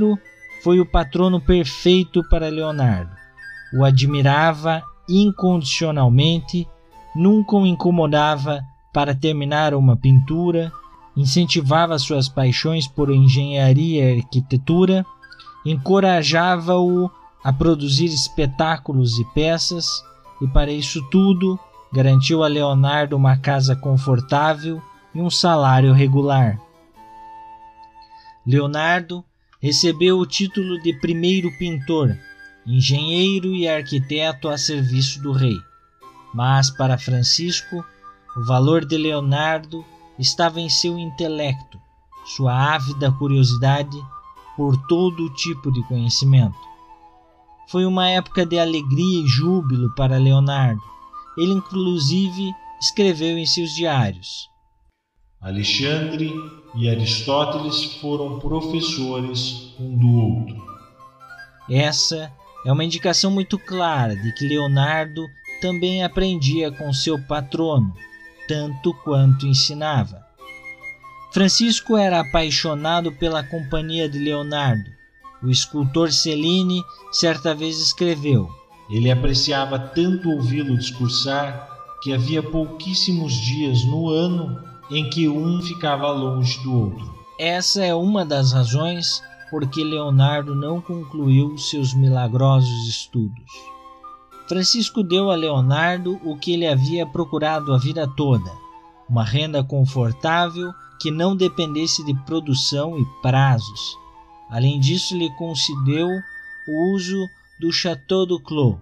foi 0.63 0.79
o 0.79 0.85
patrono 0.85 1.39
perfeito 1.39 2.21
para 2.29 2.49
Leonardo. 2.49 3.15
O 3.73 3.83
admirava 3.83 4.81
incondicionalmente, 5.07 6.67
nunca 7.15 7.55
o 7.55 7.65
incomodava 7.65 8.63
para 8.93 9.15
terminar 9.15 9.73
uma 9.73 9.95
pintura, 9.95 10.71
incentivava 11.15 11.97
suas 11.99 12.27
paixões 12.27 12.87
por 12.87 13.09
engenharia 13.09 14.13
e 14.13 14.17
arquitetura, 14.19 15.05
encorajava-o 15.65 17.09
a 17.47 17.53
produzir 17.53 18.07
espetáculos 18.07 19.19
e 19.19 19.23
peças, 19.33 20.03
e 20.41 20.47
para 20.49 20.69
isso 20.69 21.01
tudo 21.09 21.57
garantiu 21.93 22.43
a 22.43 22.47
Leonardo 22.49 23.15
uma 23.15 23.37
casa 23.37 23.73
confortável 23.73 24.81
e 25.15 25.21
um 25.21 25.29
salário 25.29 25.93
regular. 25.93 26.59
Leonardo 28.45 29.23
recebeu 29.61 30.19
o 30.19 30.25
título 30.25 30.77
de 30.81 30.91
primeiro 30.99 31.49
pintor, 31.57 32.17
engenheiro 32.65 33.55
e 33.55 33.65
arquiteto 33.65 34.49
a 34.49 34.57
serviço 34.57 35.21
do 35.21 35.31
rei. 35.31 35.55
Mas 36.33 36.69
para 36.69 36.97
Francisco, 36.97 37.81
o 38.35 38.43
valor 38.43 38.83
de 38.83 38.97
Leonardo 38.97 39.85
estava 40.19 40.59
em 40.59 40.67
seu 40.67 40.99
intelecto, 40.99 41.79
sua 42.25 42.75
ávida 42.75 43.09
curiosidade 43.09 43.97
por 44.57 44.75
todo 44.87 45.33
tipo 45.33 45.71
de 45.71 45.81
conhecimento. 45.83 46.67
Foi 47.67 47.85
uma 47.85 48.09
época 48.09 48.45
de 48.45 48.57
alegria 48.57 49.23
e 49.23 49.27
júbilo 49.27 49.93
para 49.93 50.17
Leonardo. 50.17 50.81
Ele, 51.37 51.51
inclusive, 51.51 52.53
escreveu 52.79 53.37
em 53.37 53.45
seus 53.45 53.71
diários: 53.71 54.47
Alexandre 55.41 56.33
e 56.75 56.89
Aristóteles 56.89 57.99
foram 57.99 58.39
professores 58.39 59.73
um 59.77 59.97
do 59.97 60.07
outro. 60.07 60.65
Essa 61.69 62.31
é 62.65 62.71
uma 62.71 62.85
indicação 62.85 63.29
muito 63.29 63.59
clara 63.59 64.15
de 64.15 64.31
que 64.31 64.47
Leonardo 64.47 65.25
também 65.61 66.03
aprendia 66.03 66.71
com 66.71 66.93
seu 66.93 67.21
patrono, 67.27 67.93
tanto 68.47 68.93
quanto 69.03 69.45
ensinava. 69.45 70.25
Francisco 71.33 71.97
era 71.97 72.21
apaixonado 72.21 73.11
pela 73.11 73.43
companhia 73.43 74.07
de 74.07 74.19
Leonardo 74.19 74.96
o 75.41 75.49
escultor 75.49 76.11
Cellini 76.11 76.83
certa 77.11 77.53
vez 77.53 77.79
escreveu: 77.79 78.49
Ele 78.89 79.11
apreciava 79.11 79.77
tanto 79.77 80.29
ouvi-lo 80.29 80.77
discursar 80.77 81.69
que 82.01 82.13
havia 82.13 82.41
pouquíssimos 82.41 83.33
dias 83.33 83.83
no 83.85 84.09
ano 84.09 84.61
em 84.89 85.09
que 85.09 85.27
um 85.27 85.61
ficava 85.61 86.11
longe 86.11 86.61
do 86.63 86.73
outro. 86.73 87.17
Essa 87.39 87.85
é 87.85 87.93
uma 87.93 88.25
das 88.25 88.51
razões 88.51 89.21
por 89.49 89.67
que 89.67 89.83
Leonardo 89.83 90.55
não 90.55 90.81
concluiu 90.81 91.57
seus 91.57 91.93
milagrosos 91.93 92.87
estudos. 92.87 93.51
Francisco 94.47 95.03
deu 95.03 95.29
a 95.29 95.35
Leonardo 95.35 96.19
o 96.23 96.37
que 96.37 96.53
ele 96.53 96.65
havia 96.65 97.05
procurado 97.05 97.73
a 97.73 97.77
vida 97.77 98.07
toda: 98.15 98.51
uma 99.09 99.23
renda 99.23 99.63
confortável 99.63 100.73
que 100.99 101.11
não 101.11 101.35
dependesse 101.35 102.03
de 102.03 102.13
produção 102.25 102.97
e 102.97 103.05
prazos 103.21 104.06
Além 104.49 104.79
disso, 104.79 105.17
lhe 105.17 105.29
concedeu 105.31 106.07
o 106.67 106.93
uso 106.93 107.29
do 107.59 107.71
Château 107.71 108.25
do 108.25 108.39
Clos, 108.39 108.77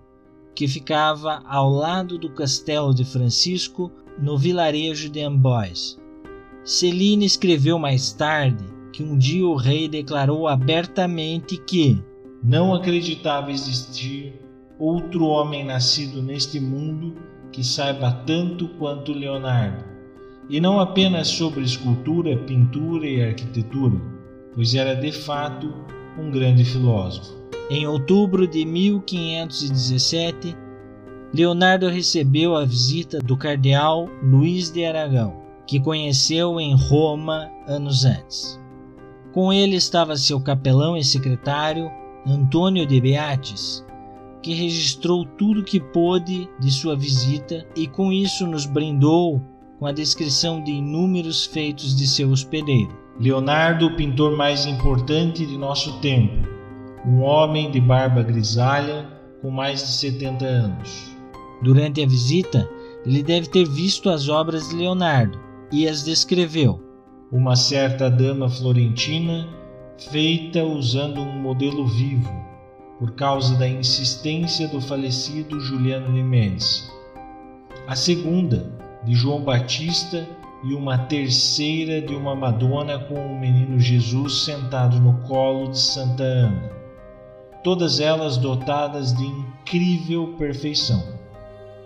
que 0.54 0.68
ficava 0.68 1.44
ao 1.46 1.70
lado 1.70 2.18
do 2.18 2.30
castelo 2.30 2.94
de 2.94 3.04
Francisco, 3.04 3.92
no 4.20 4.38
vilarejo 4.38 5.10
de 5.10 5.22
Amboise. 5.22 5.98
Celine 6.64 7.26
escreveu 7.26 7.78
mais 7.78 8.12
tarde 8.14 8.64
que 8.94 9.04
um 9.04 9.18
dia 9.18 9.46
o 9.46 9.56
rei 9.56 9.90
declarou 9.90 10.48
abertamente 10.48 11.58
que 11.58 12.02
não 12.42 12.74
acreditava 12.74 13.52
existir 13.52 14.34
outro 14.80 15.26
homem 15.26 15.66
nascido 15.66 16.22
neste 16.22 16.60
mundo 16.60 17.16
que 17.52 17.64
saiba 17.64 18.12
tanto 18.26 18.68
quanto 18.78 19.14
Leonardo, 19.14 19.84
e 20.50 20.60
não 20.60 20.80
apenas 20.80 21.28
sobre 21.28 21.62
escultura, 21.62 22.38
pintura 22.38 23.08
e 23.08 23.22
arquitetura, 23.22 24.00
pois 24.56 24.74
era 24.74 24.96
de 24.96 25.12
fato 25.12 25.72
um 26.18 26.32
grande 26.32 26.64
filósofo. 26.64 27.36
Em 27.70 27.86
outubro 27.86 28.48
de 28.48 28.64
1517, 28.64 30.56
Leonardo 31.34 31.90
recebeu 31.90 32.56
a 32.56 32.64
visita 32.64 33.20
do 33.20 33.36
cardeal 33.36 34.08
Luís 34.24 34.72
de 34.72 34.86
Aragão, 34.86 35.42
que 35.68 35.80
conheceu 35.80 36.60
em 36.60 36.76
Roma 36.76 37.52
anos 37.68 38.06
antes. 38.06 38.60
Com 39.34 39.52
ele 39.52 39.76
estava 39.76 40.16
seu 40.16 40.40
capelão 40.40 40.96
e 40.96 41.04
secretário, 41.04 41.92
Antônio 42.26 42.86
de 42.86 43.02
Beatis, 43.02 43.86
que 44.42 44.54
registrou 44.54 45.26
tudo 45.26 45.64
que 45.64 45.80
pôde 45.80 46.48
de 46.60 46.72
sua 46.72 46.96
visita 46.96 47.66
e 47.76 47.88
com 47.88 48.14
isso 48.14 48.48
nos 48.48 48.66
brindou 48.66 49.42
com 49.78 49.86
a 49.86 49.92
descrição 49.92 50.64
de 50.64 50.72
inúmeros 50.72 51.46
feitos 51.46 51.96
de 51.96 52.08
seu 52.08 52.30
hospedeiro. 52.30 53.05
Leonardo, 53.18 53.88
o 53.88 53.96
pintor 53.96 54.36
mais 54.36 54.66
importante 54.66 55.46
de 55.46 55.58
nosso 55.58 56.02
tempo, 56.02 56.46
um 57.06 57.22
homem 57.22 57.72
de 57.72 57.80
barba 57.80 58.22
grisalha 58.22 59.08
com 59.42 59.50
mais 59.50 59.80
de 59.80 59.88
70 59.88 60.46
anos. 60.46 61.16
Durante 61.62 62.04
a 62.04 62.06
visita, 62.06 62.70
ele 63.06 63.24
deve 63.24 63.48
ter 63.48 63.66
visto 63.66 64.10
as 64.10 64.28
obras 64.28 64.68
de 64.68 64.76
Leonardo 64.76 65.40
e 65.72 65.88
as 65.88 66.04
descreveu. 66.04 66.82
Uma 67.32 67.56
certa 67.56 68.10
dama 68.10 68.50
florentina 68.50 69.48
feita 70.12 70.66
usando 70.66 71.22
um 71.22 71.42
modelo 71.42 71.88
vivo, 71.88 72.34
por 73.00 73.12
causa 73.12 73.56
da 73.56 73.68
insistência 73.68 74.68
do 74.68 74.82
falecido 74.82 75.58
Juliano 75.62 76.14
de 76.14 76.22
Médici. 76.22 76.84
A 77.88 77.96
segunda, 77.96 78.70
de 79.06 79.14
João 79.14 79.42
Batista 79.42 80.28
e 80.66 80.74
uma 80.74 80.98
terceira 80.98 82.02
de 82.02 82.16
uma 82.16 82.36
Madonna 82.36 82.98
com 82.98 83.14
o 83.14 83.40
menino 83.40 83.80
Jesus 83.80 84.46
sentado 84.46 85.00
no 85.00 85.14
colo 85.20 85.70
de 85.70 85.78
Santa 85.78 86.24
Ana, 86.24 86.72
todas 87.64 88.00
elas 88.00 88.36
dotadas 88.36 89.14
de 89.14 89.24
incrível 89.24 90.34
perfeição. 90.40 91.04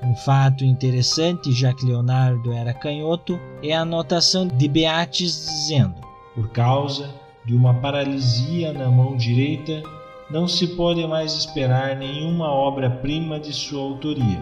Um 0.01 0.15
fato 0.15 0.63
interessante, 0.63 1.51
já 1.51 1.73
que 1.73 1.85
Leonardo 1.85 2.53
era 2.53 2.73
canhoto, 2.73 3.37
é 3.61 3.73
a 3.73 3.81
anotação 3.81 4.47
de 4.47 4.67
Beates 4.69 5.45
dizendo: 5.45 5.95
Por 6.33 6.49
causa 6.49 7.13
de 7.45 7.53
uma 7.53 7.73
paralisia 7.73 8.71
na 8.71 8.89
mão 8.89 9.17
direita, 9.17 9.83
não 10.31 10.47
se 10.47 10.67
pode 10.67 11.05
mais 11.05 11.33
esperar 11.33 11.97
nenhuma 11.97 12.49
obra-prima 12.49 13.39
de 13.39 13.51
sua 13.51 13.81
autoria. 13.81 14.41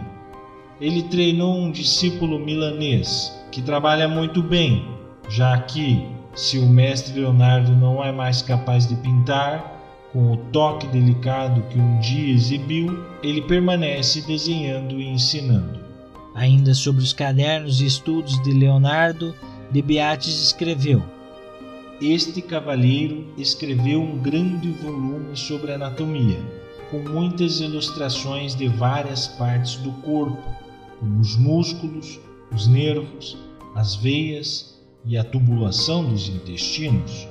Ele 0.79 1.01
treinou 1.03 1.55
um 1.55 1.71
discípulo 1.71 2.37
milanês, 2.37 3.36
que 3.51 3.61
trabalha 3.61 4.07
muito 4.07 4.41
bem, 4.41 4.87
já 5.29 5.57
que, 5.59 6.05
se 6.35 6.59
o 6.59 6.67
mestre 6.67 7.19
Leonardo 7.19 7.71
não 7.75 8.03
é 8.03 8.11
mais 8.11 8.41
capaz 8.41 8.87
de 8.87 8.95
pintar, 8.95 9.77
com 10.13 10.31
o 10.33 10.37
toque 10.37 10.87
delicado 10.87 11.61
que 11.69 11.79
um 11.79 11.99
dia 11.99 12.33
exibiu, 12.33 13.05
ele 13.21 13.41
permanece 13.41 14.21
desenhando 14.21 14.99
e 14.99 15.07
ensinando. 15.07 15.79
Ainda 16.33 16.73
sobre 16.73 17.03
os 17.03 17.13
cadernos 17.13 17.81
e 17.81 17.85
estudos 17.85 18.41
de 18.43 18.51
Leonardo, 18.51 19.35
de 19.71 19.81
Beatis 19.81 20.41
escreveu: 20.41 21.03
Este 22.01 22.41
cavalheiro 22.41 23.25
escreveu 23.37 24.01
um 24.01 24.17
grande 24.17 24.71
volume 24.71 25.35
sobre 25.35 25.73
anatomia, 25.73 26.39
com 26.89 26.99
muitas 26.99 27.59
ilustrações 27.59 28.55
de 28.55 28.67
várias 28.67 29.27
partes 29.27 29.75
do 29.77 29.91
corpo, 30.03 30.41
como 30.99 31.19
os 31.19 31.35
músculos, 31.35 32.19
os 32.53 32.67
nervos, 32.67 33.37
as 33.75 33.95
veias 33.95 34.77
e 35.05 35.17
a 35.17 35.23
tubulação 35.23 36.07
dos 36.09 36.27
intestinos, 36.27 37.27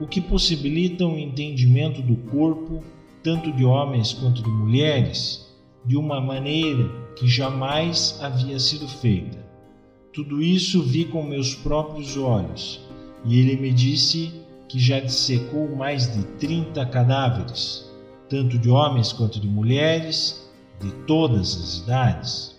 o 0.00 0.06
que 0.06 0.20
possibilita 0.20 1.04
um 1.04 1.18
entendimento 1.18 2.00
do 2.02 2.16
corpo, 2.30 2.82
tanto 3.22 3.52
de 3.52 3.64
homens 3.64 4.12
quanto 4.12 4.42
de 4.42 4.50
mulheres, 4.50 5.48
de 5.84 5.96
uma 5.96 6.20
maneira 6.20 6.88
que 7.16 7.26
jamais 7.26 8.18
havia 8.20 8.58
sido 8.58 8.86
feita. 8.86 9.38
Tudo 10.12 10.42
isso 10.42 10.82
vi 10.82 11.04
com 11.04 11.22
meus 11.22 11.54
próprios 11.54 12.16
olhos, 12.16 12.80
e 13.24 13.38
ele 13.38 13.56
me 13.56 13.72
disse 13.72 14.32
que 14.68 14.78
já 14.78 15.00
dissecou 15.00 15.74
mais 15.74 16.12
de 16.12 16.22
30 16.38 16.84
cadáveres, 16.86 17.90
tanto 18.28 18.58
de 18.58 18.68
homens 18.68 19.12
quanto 19.12 19.40
de 19.40 19.48
mulheres, 19.48 20.48
de 20.80 20.92
todas 21.06 21.56
as 21.56 21.78
idades. 21.78 22.57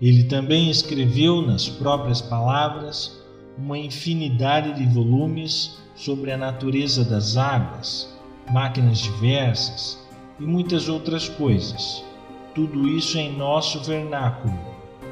Ele 0.00 0.24
também 0.24 0.70
escreveu, 0.70 1.40
nas 1.42 1.68
próprias 1.68 2.20
palavras, 2.20 3.20
uma 3.56 3.78
infinidade 3.78 4.74
de 4.74 4.86
volumes 4.92 5.78
sobre 5.94 6.32
a 6.32 6.36
natureza 6.36 7.04
das 7.04 7.36
águas, 7.36 8.12
máquinas 8.52 8.98
diversas 8.98 9.98
e 10.40 10.42
muitas 10.42 10.88
outras 10.88 11.28
coisas. 11.28 12.02
tudo 12.54 12.86
isso 12.88 13.18
em 13.18 13.36
nosso 13.36 13.80
vernáculo, 13.82 14.56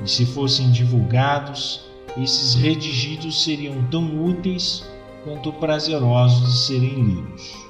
e 0.05 0.09
se 0.09 0.25
fossem 0.25 0.71
divulgados, 0.71 1.81
esses 2.17 2.55
redigidos 2.55 3.43
seriam 3.43 3.83
tão 3.91 4.25
úteis 4.25 4.85
quanto 5.25 5.53
prazerosos 5.55 6.53
de 6.53 6.59
serem 6.59 7.03
lidos. 7.03 7.62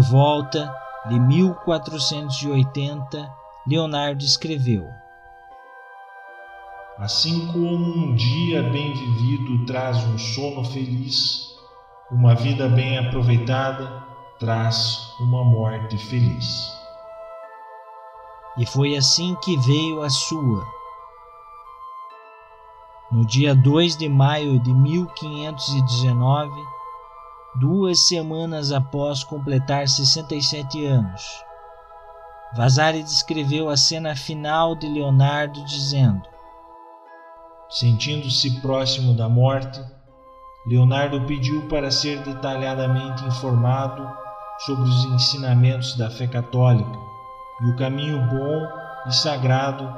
Por 0.00 0.08
volta 0.08 0.72
de 1.10 1.20
1480, 1.20 3.30
Leonardo 3.68 4.24
escreveu: 4.24 4.88
Assim 6.96 7.48
como 7.48 7.84
um 7.84 8.14
dia 8.14 8.62
bem 8.62 8.94
vivido 8.94 9.66
traz 9.66 10.02
um 10.06 10.16
sono 10.16 10.64
feliz, 10.64 11.50
uma 12.10 12.34
vida 12.34 12.66
bem 12.66 12.96
aproveitada 12.96 14.02
traz 14.38 14.98
uma 15.20 15.44
morte 15.44 15.98
feliz. 15.98 16.72
E 18.56 18.64
foi 18.64 18.96
assim 18.96 19.36
que 19.44 19.54
veio 19.58 20.00
a 20.00 20.08
sua. 20.08 20.64
No 23.12 23.26
dia 23.26 23.54
2 23.54 23.98
de 23.98 24.08
maio 24.08 24.58
de 24.60 24.72
1519, 24.72 26.79
duas 27.56 28.06
semanas 28.06 28.72
após 28.72 29.24
completar 29.24 29.88
67 29.88 30.84
anos. 30.86 31.22
Vasari 32.54 33.02
descreveu 33.02 33.68
a 33.68 33.76
cena 33.76 34.14
final 34.14 34.74
de 34.74 34.88
Leonardo 34.88 35.64
dizendo: 35.64 36.22
Sentindo-se 37.68 38.60
próximo 38.60 39.14
da 39.14 39.28
morte, 39.28 39.80
Leonardo 40.66 41.24
pediu 41.26 41.66
para 41.68 41.90
ser 41.90 42.22
detalhadamente 42.22 43.24
informado 43.24 44.08
sobre 44.66 44.88
os 44.88 45.04
ensinamentos 45.06 45.96
da 45.96 46.10
fé 46.10 46.26
católica 46.26 46.98
e 47.62 47.70
o 47.70 47.76
caminho 47.76 48.20
bom 48.28 48.68
e 49.06 49.12
sagrado 49.12 49.88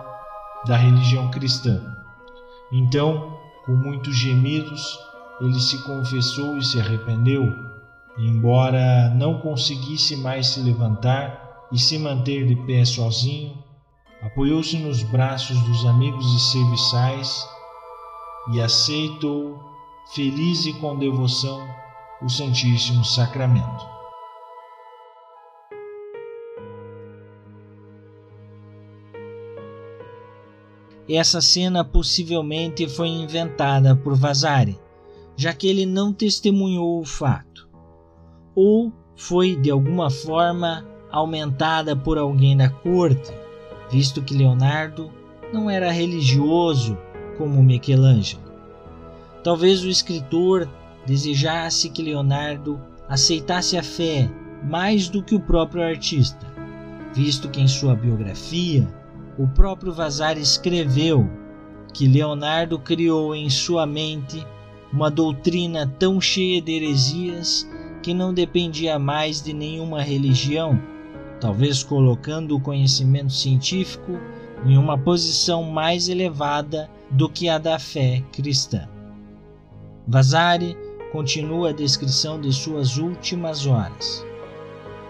da 0.66 0.76
religião 0.76 1.30
cristã. 1.30 1.82
Então, 2.70 3.38
com 3.64 3.72
muitos 3.72 4.16
gemidos, 4.16 4.98
ele 5.40 5.58
se 5.58 5.82
confessou 5.82 6.56
e 6.56 6.64
se 6.64 6.80
arrependeu, 6.80 7.52
embora 8.18 9.10
não 9.10 9.40
conseguisse 9.40 10.16
mais 10.16 10.48
se 10.48 10.60
levantar 10.60 11.66
e 11.72 11.78
se 11.78 11.98
manter 11.98 12.46
de 12.46 12.54
pé 12.66 12.84
sozinho, 12.84 13.56
apoiou-se 14.22 14.76
nos 14.78 15.02
braços 15.02 15.58
dos 15.62 15.86
amigos 15.86 16.24
e 16.34 16.40
serviçais 16.52 17.48
e 18.52 18.60
aceitou, 18.60 19.58
feliz 20.14 20.66
e 20.66 20.72
com 20.74 20.98
devoção, 20.98 21.66
o 22.20 22.28
Santíssimo 22.28 23.04
Sacramento. 23.04 23.92
Essa 31.08 31.40
cena 31.40 31.84
possivelmente 31.84 32.88
foi 32.88 33.08
inventada 33.08 33.96
por 33.96 34.14
Vasari 34.14 34.78
já 35.36 35.52
que 35.52 35.66
ele 35.66 35.86
não 35.86 36.12
testemunhou 36.12 37.00
o 37.00 37.04
fato, 37.04 37.68
ou 38.54 38.92
foi 39.16 39.56
de 39.56 39.70
alguma 39.70 40.10
forma 40.10 40.86
aumentada 41.10 41.94
por 41.94 42.18
alguém 42.18 42.56
da 42.56 42.68
corte, 42.68 43.32
visto 43.90 44.22
que 44.22 44.34
Leonardo 44.34 45.10
não 45.52 45.68
era 45.68 45.90
religioso 45.90 46.96
como 47.36 47.62
Michelangelo. 47.62 48.42
Talvez 49.44 49.82
o 49.82 49.88
escritor 49.88 50.68
desejasse 51.06 51.90
que 51.90 52.02
Leonardo 52.02 52.80
aceitasse 53.08 53.76
a 53.76 53.82
fé 53.82 54.30
mais 54.64 55.08
do 55.08 55.22
que 55.22 55.34
o 55.34 55.40
próprio 55.40 55.82
artista, 55.82 56.46
visto 57.14 57.48
que 57.48 57.60
em 57.60 57.68
sua 57.68 57.94
biografia 57.94 58.88
o 59.38 59.46
próprio 59.48 59.92
Vasari 59.92 60.40
escreveu 60.40 61.28
que 61.92 62.06
Leonardo 62.06 62.78
criou 62.78 63.34
em 63.34 63.50
sua 63.50 63.86
mente 63.86 64.46
uma 64.92 65.10
doutrina 65.10 65.86
tão 65.98 66.20
cheia 66.20 66.60
de 66.60 66.72
heresias 66.72 67.68
que 68.02 68.12
não 68.12 68.34
dependia 68.34 68.98
mais 68.98 69.40
de 69.40 69.52
nenhuma 69.52 70.02
religião, 70.02 70.80
talvez 71.40 71.82
colocando 71.82 72.56
o 72.56 72.60
conhecimento 72.60 73.32
científico 73.32 74.18
em 74.66 74.76
uma 74.76 74.98
posição 74.98 75.62
mais 75.64 76.08
elevada 76.08 76.90
do 77.10 77.28
que 77.28 77.48
a 77.48 77.58
da 77.58 77.78
fé 77.78 78.22
cristã. 78.32 78.88
Vasari 80.06 80.76
continua 81.10 81.70
a 81.70 81.72
descrição 81.72 82.40
de 82.40 82.52
suas 82.52 82.96
últimas 82.96 83.66
horas. 83.66 84.24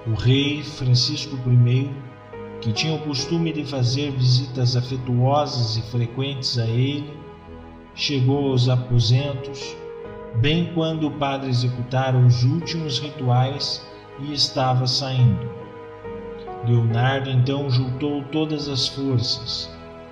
O 0.07 0.15
rei 0.15 0.63
Francisco 0.63 1.37
I, 1.49 1.91
que 2.61 2.73
tinha 2.73 2.95
o 2.95 3.03
costume 3.03 3.53
de 3.53 3.65
fazer 3.65 4.11
visitas 4.13 4.77
afetuosas 4.77 5.77
e 5.77 5.83
frequentes 5.83 6.59
a 6.59 6.67
ele, 6.67 7.22
chegou 7.95 8.51
aos 8.51 8.69
aposentos, 8.69 9.77
bem 10.37 10.73
quando 10.75 11.09
o 11.09 11.11
padre 11.11 11.51
executara 11.51 12.17
os 12.17 12.43
últimos 12.45 12.99
rituais 12.99 13.87
e 14.21 14.33
estava 14.33 14.87
saindo. 14.87 15.51
Leonardo 16.67 17.29
então 17.29 17.69
juntou 17.69 18.23
todas 18.25 18.69
as 18.69 18.89
forças, 18.89 19.71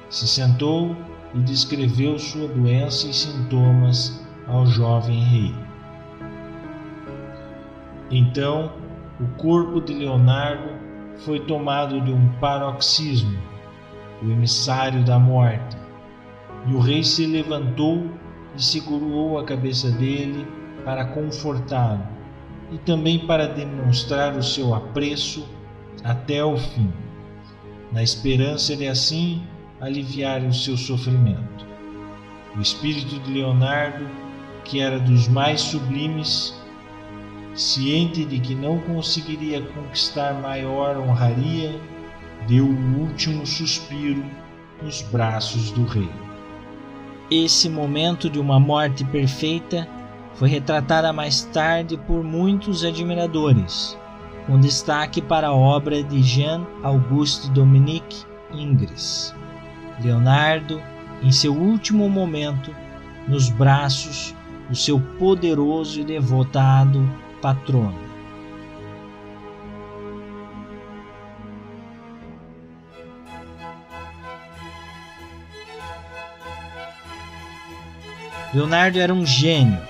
se 0.08 0.26
sentou 0.26 0.96
e 1.34 1.38
descreveu 1.40 2.18
sua 2.18 2.48
doença 2.48 3.06
e 3.06 3.14
sintomas 3.14 4.20
ao 4.48 4.66
jovem 4.66 5.22
rei. 5.22 5.54
Então, 8.10 8.72
o 9.20 9.26
corpo 9.40 9.80
de 9.80 9.94
Leonardo 9.94 10.68
foi 11.18 11.38
tomado 11.40 12.00
de 12.00 12.12
um 12.12 12.28
paroxismo, 12.40 13.38
o 14.22 14.30
emissário 14.30 15.04
da 15.04 15.18
morte, 15.18 15.76
e 16.66 16.74
o 16.74 16.80
rei 16.80 17.02
se 17.02 17.26
levantou 17.26 18.10
e 18.56 18.62
segurou 18.62 19.38
a 19.38 19.44
cabeça 19.44 19.90
dele 19.90 20.46
para 20.84 21.04
confortá-lo 21.04 22.06
e 22.72 22.78
também 22.78 23.26
para 23.26 23.48
demonstrar 23.48 24.36
o 24.36 24.42
seu 24.42 24.74
apreço 24.74 25.46
até 26.04 26.44
o 26.44 26.56
fim, 26.56 26.90
na 27.92 28.02
esperança 28.02 28.76
de 28.76 28.86
assim 28.86 29.42
aliviar 29.80 30.42
o 30.42 30.52
seu 30.52 30.76
sofrimento. 30.76 31.66
O 32.56 32.60
espírito 32.60 33.18
de 33.20 33.32
Leonardo, 33.32 34.06
que 34.64 34.80
era 34.80 34.98
dos 34.98 35.28
mais 35.28 35.60
sublimes, 35.60 36.54
ciente 37.54 38.24
de 38.24 38.38
que 38.38 38.54
não 38.54 38.78
conseguiria 38.78 39.62
conquistar 39.62 40.34
maior 40.34 40.96
honraria, 40.96 41.78
deu 42.46 42.66
o 42.66 43.00
último 43.00 43.44
suspiro 43.44 44.24
nos 44.82 45.02
braços 45.02 45.70
do 45.72 45.84
rei. 45.84 46.08
Esse 47.30 47.68
momento 47.68 48.28
de 48.28 48.40
uma 48.40 48.58
morte 48.58 49.04
perfeita 49.04 49.86
foi 50.34 50.48
retratada 50.48 51.12
mais 51.12 51.42
tarde 51.42 51.96
por 51.96 52.24
muitos 52.24 52.84
admiradores, 52.84 53.96
com 54.48 54.58
destaque 54.58 55.22
para 55.22 55.46
a 55.46 55.54
obra 55.54 56.02
de 56.02 56.20
Jean-Auguste 56.24 57.48
Dominique 57.50 58.24
Ingres. 58.52 59.32
Leonardo, 60.02 60.82
em 61.22 61.30
seu 61.30 61.54
último 61.54 62.08
momento, 62.08 62.74
nos 63.28 63.48
braços 63.48 64.34
do 64.68 64.74
seu 64.74 64.98
poderoso 65.16 66.00
e 66.00 66.04
devotado 66.04 67.08
patrono. 67.40 68.09
Leonardo 78.52 78.98
era 78.98 79.14
um 79.14 79.24
gênio, 79.24 79.80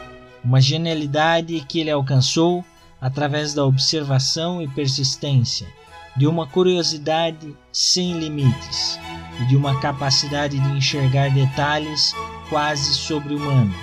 uma 0.44 0.61
genialidade 0.61 1.64
que 1.66 1.80
ele 1.80 1.90
alcançou 1.90 2.62
através 3.00 3.54
da 3.54 3.64
observação 3.64 4.61
e 4.61 4.68
persistência, 4.68 5.66
de 6.14 6.26
uma 6.26 6.46
curiosidade 6.46 7.56
sem 7.72 8.18
limites 8.18 9.00
e 9.40 9.46
de 9.46 9.56
uma 9.56 9.80
capacidade 9.80 10.58
de 10.58 10.68
enxergar 10.76 11.30
detalhes 11.30 12.14
quase 12.50 12.92
sobre-humana. 12.92 13.74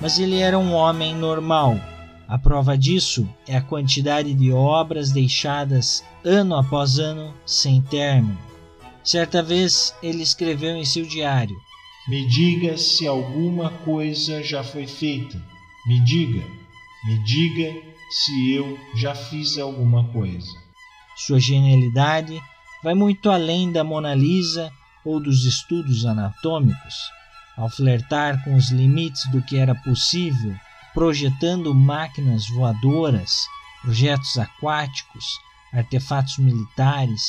Mas 0.00 0.20
ele 0.20 0.38
era 0.38 0.56
um 0.56 0.72
homem 0.74 1.12
normal. 1.12 1.76
A 2.28 2.38
prova 2.38 2.78
disso 2.78 3.28
é 3.48 3.56
a 3.56 3.62
quantidade 3.62 4.32
de 4.32 4.52
obras 4.52 5.10
deixadas 5.10 6.04
ano 6.24 6.54
após 6.54 7.00
ano 7.00 7.34
sem 7.44 7.82
término. 7.82 8.38
Certa 9.02 9.42
vez 9.42 9.92
ele 10.00 10.22
escreveu 10.22 10.76
em 10.76 10.84
seu 10.84 11.04
diário: 11.04 11.56
Me 12.10 12.26
diga 12.26 12.76
se 12.76 13.06
alguma 13.06 13.70
coisa 13.84 14.42
já 14.42 14.64
foi 14.64 14.84
feita. 14.84 15.40
Me 15.86 16.00
diga, 16.00 16.44
me 17.04 17.18
diga 17.22 17.72
se 18.10 18.52
eu 18.52 18.76
já 18.96 19.14
fiz 19.14 19.56
alguma 19.56 20.02
coisa. 20.08 20.48
Sua 21.14 21.38
genialidade 21.38 22.42
vai 22.82 22.94
muito 22.94 23.30
além 23.30 23.70
da 23.70 23.84
Mona 23.84 24.12
Lisa 24.12 24.72
ou 25.04 25.22
dos 25.22 25.44
estudos 25.44 26.04
anatômicos, 26.04 26.94
ao 27.56 27.70
flertar 27.70 28.42
com 28.42 28.56
os 28.56 28.72
limites 28.72 29.30
do 29.30 29.40
que 29.40 29.56
era 29.56 29.76
possível, 29.76 30.56
projetando 30.92 31.72
máquinas 31.72 32.48
voadoras, 32.48 33.30
projetos 33.82 34.36
aquáticos, 34.36 35.24
artefatos 35.72 36.38
militares, 36.38 37.22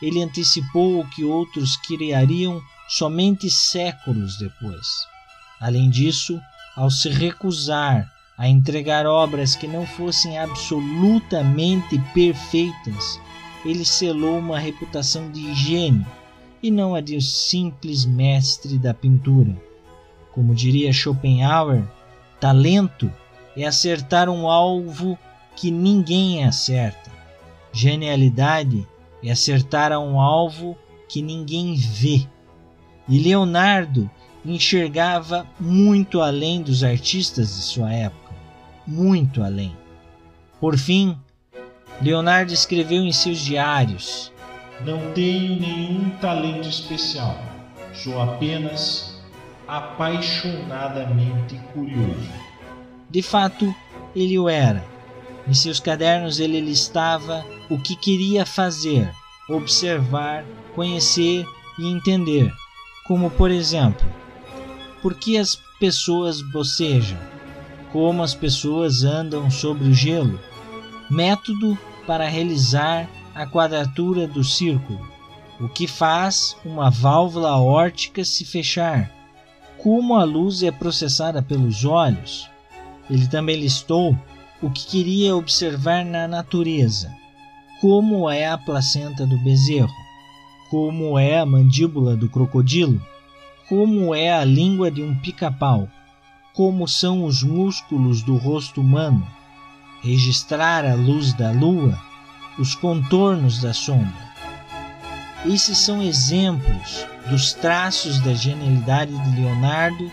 ele 0.00 0.22
antecipou 0.22 1.00
o 1.00 1.08
que 1.08 1.24
outros 1.24 1.76
criariam 1.76 2.60
somente 2.88 3.50
séculos 3.50 4.38
depois. 4.38 4.86
Além 5.60 5.90
disso, 5.90 6.40
ao 6.76 6.90
se 6.90 7.08
recusar 7.08 8.10
a 8.36 8.48
entregar 8.48 9.04
obras 9.04 9.56
que 9.56 9.66
não 9.66 9.84
fossem 9.84 10.38
absolutamente 10.38 11.98
perfeitas, 12.14 13.20
ele 13.64 13.84
selou 13.84 14.38
uma 14.38 14.58
reputação 14.58 15.30
de 15.32 15.52
gênio 15.54 16.06
e 16.62 16.70
não 16.70 16.94
a 16.94 17.00
de 17.00 17.16
um 17.16 17.20
simples 17.20 18.04
mestre 18.04 18.78
da 18.78 18.94
pintura. 18.94 19.60
Como 20.32 20.54
diria 20.54 20.92
Schopenhauer, 20.92 21.82
talento 22.40 23.12
é 23.56 23.66
acertar 23.66 24.28
um 24.28 24.48
alvo 24.48 25.18
que 25.56 25.70
ninguém 25.70 26.44
acerta. 26.44 27.10
Genialidade 27.72 28.86
é 29.22 29.30
acertar 29.30 29.92
a 29.92 29.98
um 29.98 30.20
alvo 30.20 30.76
que 31.08 31.22
ninguém 31.22 31.74
vê. 31.74 32.26
E 33.08 33.18
Leonardo 33.18 34.10
enxergava 34.44 35.46
muito 35.58 36.20
além 36.20 36.62
dos 36.62 36.84
artistas 36.84 37.56
de 37.56 37.62
sua 37.62 37.92
época, 37.92 38.34
muito 38.86 39.42
além. 39.42 39.74
Por 40.60 40.76
fim, 40.76 41.16
Leonardo 42.00 42.52
escreveu 42.52 43.02
em 43.02 43.12
seus 43.12 43.38
diários: 43.38 44.32
Não 44.84 45.12
tenho 45.12 45.60
nenhum 45.60 46.10
talento 46.20 46.68
especial, 46.68 47.36
sou 47.92 48.20
apenas 48.20 49.18
apaixonadamente 49.66 51.56
curioso. 51.74 52.30
De 53.10 53.22
fato, 53.22 53.74
ele 54.14 54.38
o 54.38 54.48
era. 54.48 54.84
Em 55.48 55.54
seus 55.54 55.80
cadernos 55.80 56.38
ele 56.38 56.60
listava 56.60 57.44
o 57.70 57.78
que 57.78 57.96
queria 57.96 58.44
fazer, 58.44 59.10
observar, 59.48 60.44
conhecer 60.74 61.46
e 61.78 61.86
entender. 61.86 62.52
Como, 63.06 63.30
por 63.30 63.50
exemplo, 63.50 64.06
por 65.00 65.14
que 65.14 65.38
as 65.38 65.58
pessoas 65.80 66.42
bocejam, 66.42 67.18
como 67.90 68.22
as 68.22 68.34
pessoas 68.34 69.04
andam 69.04 69.50
sobre 69.50 69.88
o 69.88 69.94
gelo, 69.94 70.38
método 71.10 71.78
para 72.06 72.28
realizar 72.28 73.08
a 73.34 73.46
quadratura 73.46 74.26
do 74.26 74.44
círculo, 74.44 75.00
o 75.58 75.68
que 75.68 75.86
faz 75.86 76.56
uma 76.62 76.90
válvula 76.90 77.50
aórtica 77.50 78.22
se 78.22 78.44
fechar, 78.44 79.10
como 79.78 80.16
a 80.16 80.24
luz 80.24 80.62
é 80.62 80.70
processada 80.70 81.40
pelos 81.40 81.86
olhos. 81.86 82.50
Ele 83.08 83.26
também 83.26 83.56
listou 83.56 84.14
o 84.60 84.70
que 84.70 84.86
queria 84.86 85.36
observar 85.36 86.04
na 86.04 86.26
natureza, 86.26 87.14
como 87.80 88.28
é 88.28 88.48
a 88.48 88.58
placenta 88.58 89.24
do 89.24 89.38
bezerro, 89.38 89.94
como 90.68 91.18
é 91.18 91.38
a 91.38 91.46
mandíbula 91.46 92.16
do 92.16 92.28
crocodilo, 92.28 93.00
como 93.68 94.14
é 94.14 94.32
a 94.32 94.44
língua 94.44 94.90
de 94.90 95.02
um 95.02 95.14
pica-pau, 95.20 95.88
como 96.54 96.88
são 96.88 97.24
os 97.24 97.42
músculos 97.42 98.22
do 98.22 98.36
rosto 98.36 98.80
humano, 98.80 99.24
registrar 100.02 100.84
a 100.84 100.94
luz 100.94 101.32
da 101.34 101.52
lua, 101.52 101.96
os 102.58 102.74
contornos 102.74 103.60
da 103.60 103.72
sombra. 103.72 104.28
Esses 105.46 105.78
são 105.78 106.02
exemplos 106.02 107.06
dos 107.30 107.52
traços 107.52 108.18
da 108.20 108.34
genialidade 108.34 109.16
de 109.16 109.40
Leonardo 109.40 110.10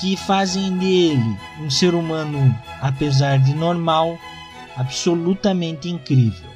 que 0.00 0.16
fazem 0.16 0.76
dele 0.76 1.38
um 1.60 1.70
ser 1.70 1.94
humano, 1.94 2.54
apesar 2.80 3.38
de 3.38 3.54
normal, 3.54 4.18
absolutamente 4.76 5.88
incrível. 5.88 6.48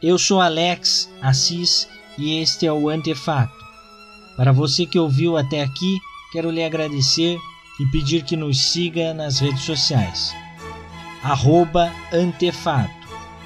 Eu 0.00 0.16
sou 0.16 0.40
Alex 0.40 1.10
Assis 1.20 1.88
e 2.16 2.38
este 2.38 2.66
é 2.66 2.72
o 2.72 2.88
Antefato. 2.88 3.52
Para 4.36 4.52
você 4.52 4.86
que 4.86 4.98
ouviu 4.98 5.36
até 5.36 5.62
aqui, 5.62 5.98
quero 6.32 6.50
lhe 6.50 6.62
agradecer 6.62 7.36
e 7.80 7.86
pedir 7.86 8.22
que 8.22 8.36
nos 8.36 8.60
siga 8.60 9.12
nas 9.12 9.40
redes 9.40 9.62
sociais. 9.62 10.34
Antefato. 12.12 12.98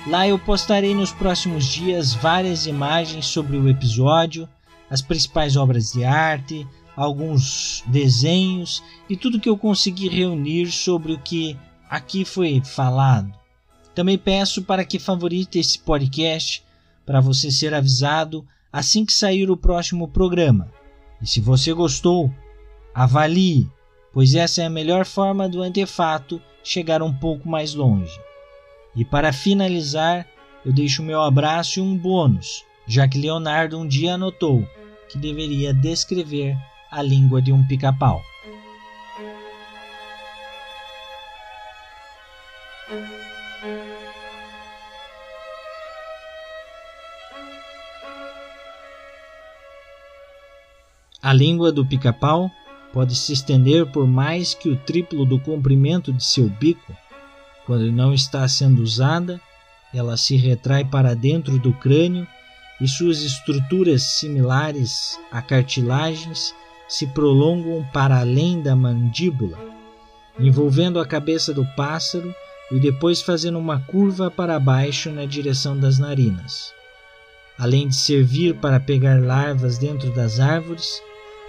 Lá 0.07 0.29
eu 0.29 0.39
postarei 0.39 0.95
nos 0.95 1.13
próximos 1.13 1.65
dias 1.65 2.13
várias 2.13 2.67
imagens 2.67 3.27
sobre 3.27 3.57
o 3.57 3.69
episódio, 3.69 4.49
as 4.93 5.01
principais 5.01 5.57
obras 5.57 5.93
de 5.93 6.05
arte, 6.05 6.69
alguns 6.95 7.83
desenhos 7.87 8.85
e 9.09 9.17
tudo 9.17 9.41
que 9.41 9.49
eu 9.49 9.57
consegui 9.57 10.07
reunir 10.07 10.71
sobre 10.71 11.15
o 11.15 11.19
que 11.19 11.57
aqui 11.89 12.27
foi 12.27 12.61
falado. 12.63 13.33
Também 13.95 14.19
peço 14.19 14.63
para 14.63 14.85
que 14.85 14.99
favorite 14.99 15.59
esse 15.59 15.79
podcast 15.79 16.63
para 17.07 17.23
você 17.23 17.51
ser 17.51 17.73
avisado 17.73 18.47
assim 18.71 19.07
que 19.07 19.15
sair 19.15 19.51
o 19.51 19.57
próximo 19.57 20.07
programa. 20.09 20.71
E 21.23 21.27
se 21.27 21.41
você 21.41 21.73
gostou, 21.73 22.31
avalie, 22.95 23.67
pois 24.13 24.35
essa 24.35 24.61
é 24.61 24.67
a 24.67 24.71
melhor 24.71 25.07
forma 25.07 25.49
do 25.49 25.63
antefato 25.63 26.39
chegar 26.63 27.03
um 27.03 27.15
pouco 27.15 27.49
mais 27.49 27.73
longe. 27.73 28.13
E 28.95 29.07
para 29.07 29.33
finalizar, 29.33 30.27
eu 30.67 30.71
deixo 30.71 31.03
meu 31.03 31.23
abraço 31.23 31.81
e 31.81 31.83
um 31.83 31.97
bônus, 31.97 32.63
já 32.87 33.09
que 33.09 33.17
Leonardo 33.17 33.79
um 33.79 33.89
dia 33.89 34.17
anotou 34.17 34.69
que 35.13 35.19
deveria 35.19 35.75
descrever 35.75 36.57
a 36.91 37.03
língua 37.03 37.43
de 37.43 37.53
um 37.53 37.63
pica-pau. 37.67 38.23
A 51.23 51.33
língua 51.35 51.71
do 51.71 51.85
pica-pau 51.85 52.51
pode 52.93 53.15
se 53.15 53.35
estender 53.35 53.87
por 53.93 54.07
mais 54.07 54.55
que 54.55 54.71
o 54.71 54.77
triplo 54.77 55.27
do 55.27 55.39
comprimento 55.39 56.11
de 56.11 56.25
seu 56.25 56.49
bico. 56.49 56.97
Quando 57.67 57.93
não 57.93 58.15
está 58.15 58.49
sendo 58.49 58.83
usada, 58.83 59.41
ela 59.95 60.17
se 60.17 60.37
retrai 60.37 60.85
para 60.85 61.15
dentro 61.15 61.59
do 61.59 61.73
crânio 61.73 62.27
e 62.81 62.89
suas 62.89 63.23
estruturas 63.23 64.03
similares 64.03 65.19
a 65.31 65.41
cartilagens 65.41 66.55
se 66.89 67.07
prolongam 67.07 67.87
para 67.93 68.21
além 68.21 68.61
da 68.61 68.77
mandíbula, 68.77 69.59
envolvendo 70.39 71.01
a 71.01 71.07
cabeça 71.07 71.55
do 71.55 71.65
pássaro 71.77 72.35
e 72.71 72.81
depois 72.81 73.23
fazendo 73.23 73.59
uma 73.59 73.81
curva 73.81 74.31
para 74.31 74.59
baixo 74.59 75.11
na 75.11 75.25
direção 75.25 75.79
das 75.79 75.99
narinas. 75.99 76.73
Além 77.59 77.89
de 77.89 77.95
servir 77.95 78.57
para 78.57 78.81
pegar 78.81 79.23
larvas 79.23 79.79
dentro 79.79 80.11
das 80.13 80.41
árvores, 80.41 81.01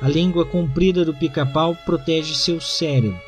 a 0.02 0.08
língua 0.08 0.46
comprida 0.46 1.06
do 1.06 1.14
pica-pau 1.14 1.76
protege 1.86 2.36
seu 2.36 2.60
cérebro. 2.60 3.20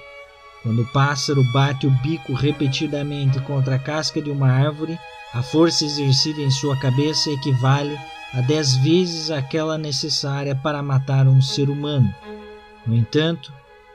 Quando 0.62 0.82
o 0.82 0.88
pássaro 0.88 1.44
bate 1.54 1.88
o 1.88 1.92
bico 1.92 2.34
repetidamente 2.34 3.40
contra 3.42 3.76
a 3.76 3.80
casca 3.80 4.22
de 4.22 4.30
uma 4.30 4.52
árvore, 4.52 4.98
a 5.34 5.44
força 5.44 5.84
exercida 5.84 6.42
em 6.42 6.50
sua 6.50 6.78
cabeça 6.78 7.30
equivale 7.30 7.98
a 8.34 8.42
dez 8.42 8.76
vezes 8.78 9.32
aquela 9.32 9.78
necessária 9.78 10.56
para 10.56 10.84
matar 10.84 11.28
um 11.28 11.42
ser 11.42 11.70
humano. 11.70 12.14
No 12.86 12.96
entanto, 12.96 13.54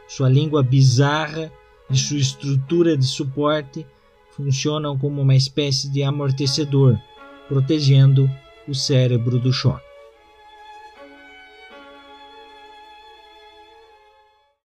sua 0.09 0.29
língua 0.29 0.63
bizarra 0.63 1.53
e 1.91 1.97
sua 1.97 2.19
estrutura 2.19 2.97
de 2.97 3.05
suporte 3.05 3.87
funcionam 4.31 4.99
como 4.99 5.21
uma 5.21 5.35
espécie 5.35 5.91
de 5.91 6.03
amortecedor, 6.03 6.99
protegendo 7.49 8.31
o 8.67 8.75
cérebro 8.75 9.39
do 9.39 9.53
choque. 9.53 9.90